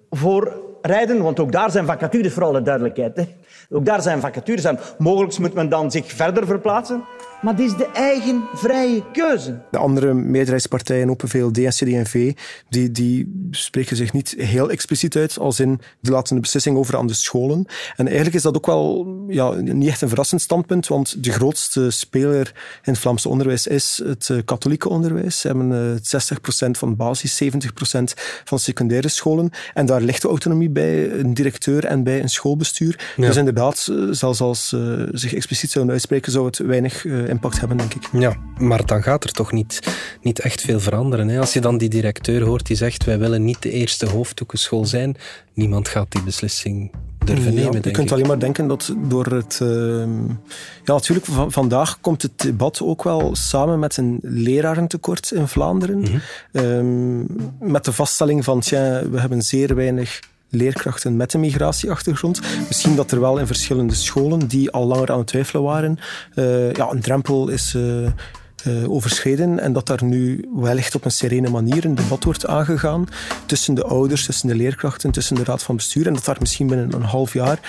voor 0.09 0.61
rijden, 0.81 1.21
want 1.21 1.39
ook 1.39 1.51
daar 1.51 1.71
zijn 1.71 1.85
vacatures, 1.85 2.33
voor 2.33 2.43
alle 2.43 2.61
duidelijkheid. 2.61 3.15
Hè. 3.15 3.23
Ook 3.69 3.85
daar 3.85 4.01
zijn 4.01 4.19
vacatures 4.19 4.63
en 4.63 4.79
mogelijk 4.97 5.39
moet 5.39 5.53
men 5.53 5.69
dan 5.69 5.91
zich 5.91 6.11
verder 6.11 6.45
verplaatsen. 6.45 7.03
Maar 7.41 7.55
dit 7.55 7.71
is 7.71 7.77
de 7.77 7.87
eigen 7.87 8.43
vrije 8.53 9.03
keuze. 9.11 9.59
De 9.71 9.77
andere 9.77 10.13
meerderheidspartijen, 10.13 11.09
Open 11.09 11.29
VLD 11.29 11.57
en 11.57 11.69
CD&V, 11.69 12.33
die, 12.69 12.91
die 12.91 13.47
spreken 13.51 13.95
zich 13.95 14.13
niet 14.13 14.35
heel 14.37 14.69
expliciet 14.69 15.15
uit, 15.15 15.39
als 15.39 15.59
in 15.59 15.81
die 16.01 16.11
laten 16.11 16.35
de 16.35 16.41
beslissing 16.41 16.77
over 16.77 16.97
aan 16.97 17.07
de 17.07 17.13
scholen. 17.13 17.65
En 17.95 18.05
eigenlijk 18.05 18.35
is 18.35 18.41
dat 18.41 18.55
ook 18.55 18.65
wel 18.65 19.15
ja, 19.27 19.51
niet 19.51 19.87
echt 19.87 20.01
een 20.01 20.07
verrassend 20.07 20.41
standpunt, 20.41 20.87
want 20.87 21.23
de 21.23 21.31
grootste 21.31 21.91
speler 21.91 22.51
in 22.83 22.91
het 22.91 22.97
Vlaamse 22.97 23.29
onderwijs 23.29 23.67
is 23.67 24.01
het 24.05 24.29
uh, 24.29 24.37
katholieke 24.45 24.89
onderwijs. 24.89 25.39
Ze 25.39 25.47
hebben 25.47 25.71
uh, 25.71 26.67
60% 26.67 26.71
van 26.71 26.95
basis, 26.95 27.43
70% 27.43 27.47
van 28.43 28.59
secundaire 28.59 29.07
scholen. 29.07 29.49
En 29.73 29.85
daar 29.85 30.01
ligt 30.01 30.21
de 30.21 30.27
autonomie 30.27 30.69
bij 30.69 31.11
een 31.11 31.33
directeur 31.33 31.85
en 31.85 32.03
bij 32.03 32.21
een 32.21 32.29
schoolbestuur. 32.29 33.13
Dus 33.17 33.35
inderdaad, 33.35 33.87
eh, 33.91 33.97
zelfs 34.11 34.41
als 34.41 34.67
ze 34.67 35.07
zich 35.11 35.33
expliciet 35.33 35.71
zouden 35.71 35.93
uitspreken, 35.93 36.31
zou 36.31 36.45
het 36.45 36.57
weinig 36.57 37.05
impact 37.31 37.59
hebben, 37.59 37.77
denk 37.77 37.93
ik. 37.93 38.07
Ja, 38.11 38.35
maar 38.57 38.85
dan 38.85 39.03
gaat 39.03 39.23
er 39.23 39.31
toch 39.31 39.51
niet, 39.51 39.79
niet 40.21 40.39
echt 40.39 40.61
veel 40.61 40.79
veranderen. 40.79 41.27
Hè? 41.27 41.39
Als 41.39 41.53
je 41.53 41.61
dan 41.61 41.77
die 41.77 41.89
directeur 41.89 42.43
hoort 42.43 42.65
die 42.65 42.75
zegt, 42.75 43.03
wij 43.03 43.19
willen 43.19 43.43
niet 43.43 43.61
de 43.61 43.71
eerste 43.71 44.05
hoofddoekenschool 44.05 44.85
zijn, 44.85 45.17
niemand 45.53 45.87
gaat 45.87 46.11
die 46.11 46.23
beslissing 46.23 46.91
durven 47.25 47.53
nemen. 47.53 47.79
Je 47.83 47.91
kunt 47.91 48.11
alleen 48.11 48.27
maar 48.27 48.39
denken 48.39 48.67
dat 48.67 48.95
door 48.97 49.25
het... 49.25 49.59
Uh, 49.63 49.69
ja, 50.83 50.93
natuurlijk, 50.93 51.27
vandaag 51.47 51.99
komt 52.01 52.21
het 52.21 52.39
debat 52.39 52.81
ook 52.81 53.03
wel 53.03 53.35
samen 53.35 53.79
met 53.79 53.97
een 53.97 54.19
lerarentekort 54.21 55.31
in 55.31 55.47
Vlaanderen. 55.47 55.99
Mhm. 55.99 56.17
Ehm, 56.51 57.19
met 57.71 57.85
de 57.85 57.91
vaststelling 57.91 58.43
van, 58.43 58.59
tja, 58.59 59.09
we 59.09 59.19
hebben 59.19 59.41
zeer 59.41 59.75
weinig 59.75 60.19
leerkrachten 60.51 61.15
met 61.15 61.33
een 61.33 61.39
migratieachtergrond. 61.39 62.41
Misschien 62.67 62.95
dat 62.95 63.11
er 63.11 63.19
wel 63.19 63.37
in 63.37 63.47
verschillende 63.47 63.95
scholen 63.95 64.47
die 64.47 64.71
al 64.71 64.85
langer 64.85 65.11
aan 65.11 65.17
het 65.17 65.27
twijfelen 65.27 65.63
waren, 65.63 65.99
uh, 66.35 66.73
ja, 66.73 66.89
een 66.91 67.01
drempel 67.01 67.49
is 67.49 67.73
uh, 67.73 68.07
uh, 68.67 68.91
overschreden 68.91 69.59
en 69.59 69.73
dat 69.73 69.87
daar 69.87 70.03
nu 70.03 70.49
wellicht 70.55 70.95
op 70.95 71.05
een 71.05 71.11
serene 71.11 71.49
manier 71.49 71.85
een 71.85 71.95
debat 71.95 72.23
wordt 72.23 72.47
aangegaan 72.47 73.07
tussen 73.45 73.73
de 73.73 73.83
ouders, 73.83 74.25
tussen 74.25 74.47
de 74.47 74.55
leerkrachten, 74.55 75.11
tussen 75.11 75.35
de 75.35 75.43
raad 75.43 75.63
van 75.63 75.75
bestuur 75.75 76.07
en 76.07 76.13
dat 76.13 76.25
daar 76.25 76.37
misschien 76.39 76.67
binnen 76.67 76.93
een 76.93 77.01
half 77.01 77.33
jaar 77.33 77.59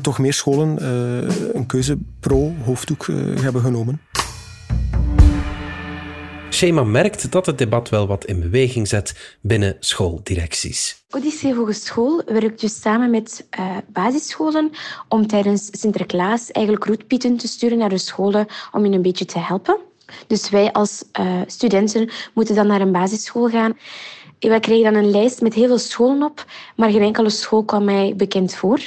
toch 0.00 0.18
meer 0.18 0.32
scholen 0.32 0.86
een 1.56 1.66
keuze 1.66 1.98
pro-hoofddoek 2.20 3.06
hebben 3.40 3.62
genomen. 3.62 4.00
Schema 6.54 6.84
merkt 6.84 7.32
dat 7.32 7.46
het 7.46 7.58
debat 7.58 7.88
wel 7.88 8.06
wat 8.06 8.24
in 8.24 8.40
beweging 8.40 8.88
zet 8.88 9.36
binnen 9.40 9.76
schooldirecties. 9.80 11.04
Odyssee 11.10 11.54
Hogeschool 11.54 12.22
werkt 12.26 12.60
dus 12.60 12.80
samen 12.80 13.10
met 13.10 13.46
uh, 13.58 13.76
basisscholen 13.86 14.70
om 15.08 15.26
tijdens 15.26 15.68
Sinterklaas 15.72 16.50
eigenlijk 16.50 16.86
roetpieten 16.86 17.36
te 17.36 17.48
sturen 17.48 17.78
naar 17.78 17.88
de 17.88 17.98
scholen 17.98 18.46
om 18.72 18.82
hen 18.82 18.92
een 18.92 19.02
beetje 19.02 19.24
te 19.24 19.38
helpen. 19.38 19.78
Dus 20.26 20.50
wij 20.50 20.72
als 20.72 21.04
uh, 21.20 21.40
studenten 21.46 22.10
moeten 22.34 22.54
dan 22.54 22.66
naar 22.66 22.80
een 22.80 22.92
basisschool 22.92 23.48
gaan. 23.48 23.78
Wij 24.38 24.60
kregen 24.60 24.92
dan 24.92 25.02
een 25.02 25.10
lijst 25.10 25.40
met 25.40 25.54
heel 25.54 25.66
veel 25.66 25.78
scholen 25.78 26.22
op, 26.22 26.44
maar 26.76 26.90
geen 26.90 27.02
enkele 27.02 27.30
school 27.30 27.64
kwam 27.64 27.84
mij 27.84 28.14
bekend 28.16 28.54
voor. 28.54 28.80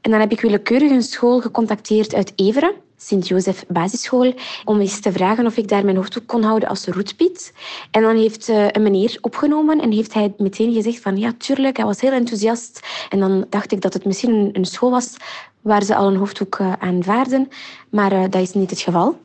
En 0.00 0.10
dan 0.10 0.20
heb 0.20 0.32
ik 0.32 0.40
willekeurig 0.40 0.90
een 0.90 1.02
school 1.02 1.40
gecontacteerd 1.40 2.14
uit 2.14 2.32
Everen. 2.36 2.74
Sint-Jozef 2.96 3.64
Basisschool, 3.68 4.34
om 4.64 4.80
eens 4.80 5.00
te 5.00 5.12
vragen 5.12 5.46
of 5.46 5.56
ik 5.56 5.68
daar 5.68 5.84
mijn 5.84 5.96
hoofddoek 5.96 6.26
kon 6.26 6.42
houden 6.42 6.68
als 6.68 6.86
roetpiet. 6.86 7.52
En 7.90 8.02
dan 8.02 8.16
heeft 8.16 8.48
eh, 8.48 8.66
een 8.70 8.82
meneer 8.82 9.18
opgenomen 9.20 9.80
en 9.80 9.92
heeft 9.92 10.14
hij 10.14 10.34
meteen 10.38 10.72
gezegd 10.72 11.00
van 11.00 11.16
ja, 11.16 11.32
tuurlijk, 11.38 11.76
hij 11.76 11.86
was 11.86 12.00
heel 12.00 12.12
enthousiast. 12.12 12.80
En 13.08 13.18
dan 13.20 13.46
dacht 13.50 13.72
ik 13.72 13.80
dat 13.80 13.92
het 13.92 14.04
misschien 14.04 14.48
een 14.52 14.64
school 14.64 14.90
was 14.90 15.16
waar 15.60 15.82
ze 15.82 15.94
al 15.94 16.08
een 16.08 16.16
hoofddoek 16.16 16.58
uh, 16.58 16.72
aanvaarden, 16.78 17.48
maar 17.90 18.12
uh, 18.12 18.22
dat 18.30 18.42
is 18.42 18.52
niet 18.52 18.70
het 18.70 18.80
geval. 18.80 19.18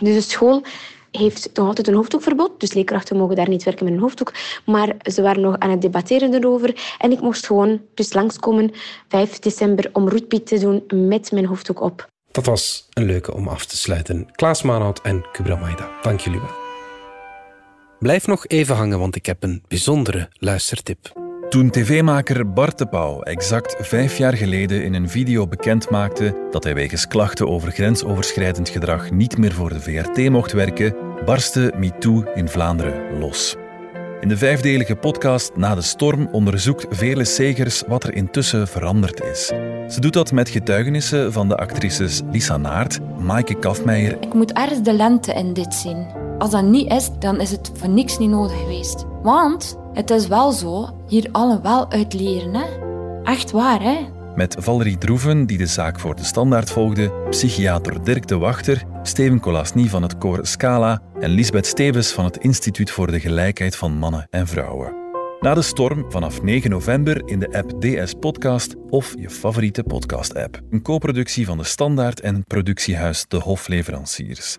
Dus 0.00 0.14
de 0.14 0.30
school 0.30 0.62
heeft 1.10 1.50
nog 1.54 1.66
altijd 1.66 1.88
een 1.88 1.94
hoofddoekverbod, 1.94 2.60
dus 2.60 2.72
leerkrachten 2.72 3.16
mogen 3.16 3.36
daar 3.36 3.48
niet 3.48 3.64
werken 3.64 3.84
met 3.84 3.94
een 3.94 4.00
hoofddoek. 4.00 4.32
Maar 4.64 4.96
ze 5.02 5.22
waren 5.22 5.42
nog 5.42 5.58
aan 5.58 5.70
het 5.70 5.82
debatteren 5.82 6.34
erover 6.34 6.96
en 6.98 7.12
ik 7.12 7.20
mocht 7.20 7.46
gewoon 7.46 7.80
dus 7.94 8.12
langskomen 8.12 8.70
5 9.08 9.38
december 9.38 9.90
om 9.92 10.08
roetpiet 10.08 10.46
te 10.46 10.58
doen 10.58 11.08
met 11.08 11.32
mijn 11.32 11.46
hoofddoek 11.46 11.80
op. 11.80 12.08
Dat 12.36 12.46
was 12.46 12.86
een 12.92 13.04
leuke 13.04 13.34
om 13.34 13.48
af 13.48 13.64
te 13.64 13.76
sluiten. 13.76 14.28
Klaas 14.32 14.62
Maanhout 14.62 15.00
en 15.02 15.24
Kubra 15.32 15.56
Maida, 15.56 15.90
dank 16.02 16.20
jullie 16.20 16.40
wel. 16.40 16.54
Blijf 17.98 18.26
nog 18.26 18.46
even 18.46 18.76
hangen, 18.76 18.98
want 18.98 19.16
ik 19.16 19.26
heb 19.26 19.42
een 19.42 19.62
bijzondere 19.68 20.28
luistertip. 20.32 21.12
Toen 21.48 21.70
tv-maker 21.70 22.52
Bart 22.52 22.78
de 22.78 22.86
Pauw 22.86 23.22
exact 23.22 23.76
vijf 23.78 24.18
jaar 24.18 24.36
geleden 24.36 24.82
in 24.82 24.94
een 24.94 25.08
video 25.08 25.46
bekendmaakte 25.46 26.48
dat 26.50 26.64
hij 26.64 26.74
wegens 26.74 27.06
klachten 27.06 27.48
over 27.48 27.70
grensoverschrijdend 27.70 28.68
gedrag 28.68 29.10
niet 29.10 29.38
meer 29.38 29.52
voor 29.52 29.68
de 29.68 29.80
VRT 29.80 30.30
mocht 30.30 30.52
werken, 30.52 30.94
barstte 31.24 31.72
MeToo 31.76 32.24
in 32.34 32.48
Vlaanderen 32.48 33.18
los. 33.18 33.56
In 34.26 34.32
de 34.32 34.38
vijfdelige 34.38 34.96
podcast 34.96 35.56
Na 35.56 35.74
de 35.74 35.82
Storm 35.82 36.28
onderzoekt 36.32 36.86
Vele 36.90 37.24
Segers 37.24 37.82
wat 37.86 38.04
er 38.04 38.14
intussen 38.14 38.68
veranderd 38.68 39.22
is. 39.22 39.46
Ze 39.88 40.00
doet 40.00 40.12
dat 40.12 40.32
met 40.32 40.48
getuigenissen 40.48 41.32
van 41.32 41.48
de 41.48 41.56
actrices 41.56 42.22
Lisa 42.30 42.56
Naert, 42.56 42.98
Maaike 43.18 43.58
Kafmeijer. 43.58 44.16
Ik 44.20 44.34
moet 44.34 44.52
ergens 44.52 44.82
de 44.82 44.92
lente 44.92 45.32
in 45.32 45.52
dit 45.52 45.74
zien. 45.74 46.06
Als 46.38 46.50
dat 46.50 46.64
niet 46.64 46.92
is, 46.92 47.10
dan 47.18 47.40
is 47.40 47.50
het 47.50 47.70
voor 47.74 47.88
niks 47.88 48.18
niet 48.18 48.30
nodig 48.30 48.58
geweest. 48.58 49.04
Want 49.22 49.78
het 49.92 50.10
is 50.10 50.26
wel 50.26 50.52
zo, 50.52 50.88
hier 51.08 51.28
allen 51.32 51.62
wel 51.62 51.90
uit 51.90 52.14
leren. 52.14 52.54
Hè? 52.54 52.64
Echt 53.22 53.50
waar, 53.50 53.82
hè? 53.82 54.15
Met 54.36 54.56
Valerie 54.58 54.98
Droeven, 54.98 55.46
die 55.46 55.58
de 55.58 55.66
zaak 55.66 56.00
voor 56.00 56.16
de 56.16 56.24
standaard 56.24 56.70
volgde, 56.70 57.12
psychiater 57.30 58.04
Dirk 58.04 58.26
de 58.26 58.36
Wachter, 58.36 58.82
Steven 59.02 59.40
Colasny 59.40 59.88
van 59.88 60.02
het 60.02 60.18
koor 60.18 60.46
Scala 60.46 61.02
en 61.20 61.30
Lisbeth 61.30 61.66
Stevens 61.66 62.12
van 62.12 62.24
het 62.24 62.36
Instituut 62.36 62.90
voor 62.90 63.10
de 63.10 63.20
Gelijkheid 63.20 63.76
van 63.76 63.92
Mannen 63.92 64.26
en 64.30 64.46
Vrouwen. 64.46 65.04
Na 65.40 65.54
de 65.54 65.62
storm 65.62 66.10
vanaf 66.10 66.42
9 66.42 66.70
november 66.70 67.22
in 67.28 67.38
de 67.38 67.52
app 67.52 67.80
DS 67.80 68.14
Podcast 68.20 68.74
of 68.88 69.14
je 69.18 69.30
favoriete 69.30 69.82
podcast-app. 69.82 70.60
Een 70.70 70.82
co-productie 70.82 71.46
van 71.46 71.58
de 71.58 71.64
Standaard 71.64 72.20
en 72.20 72.44
productiehuis 72.44 73.24
De 73.28 73.36
Hofleveranciers. 73.36 74.58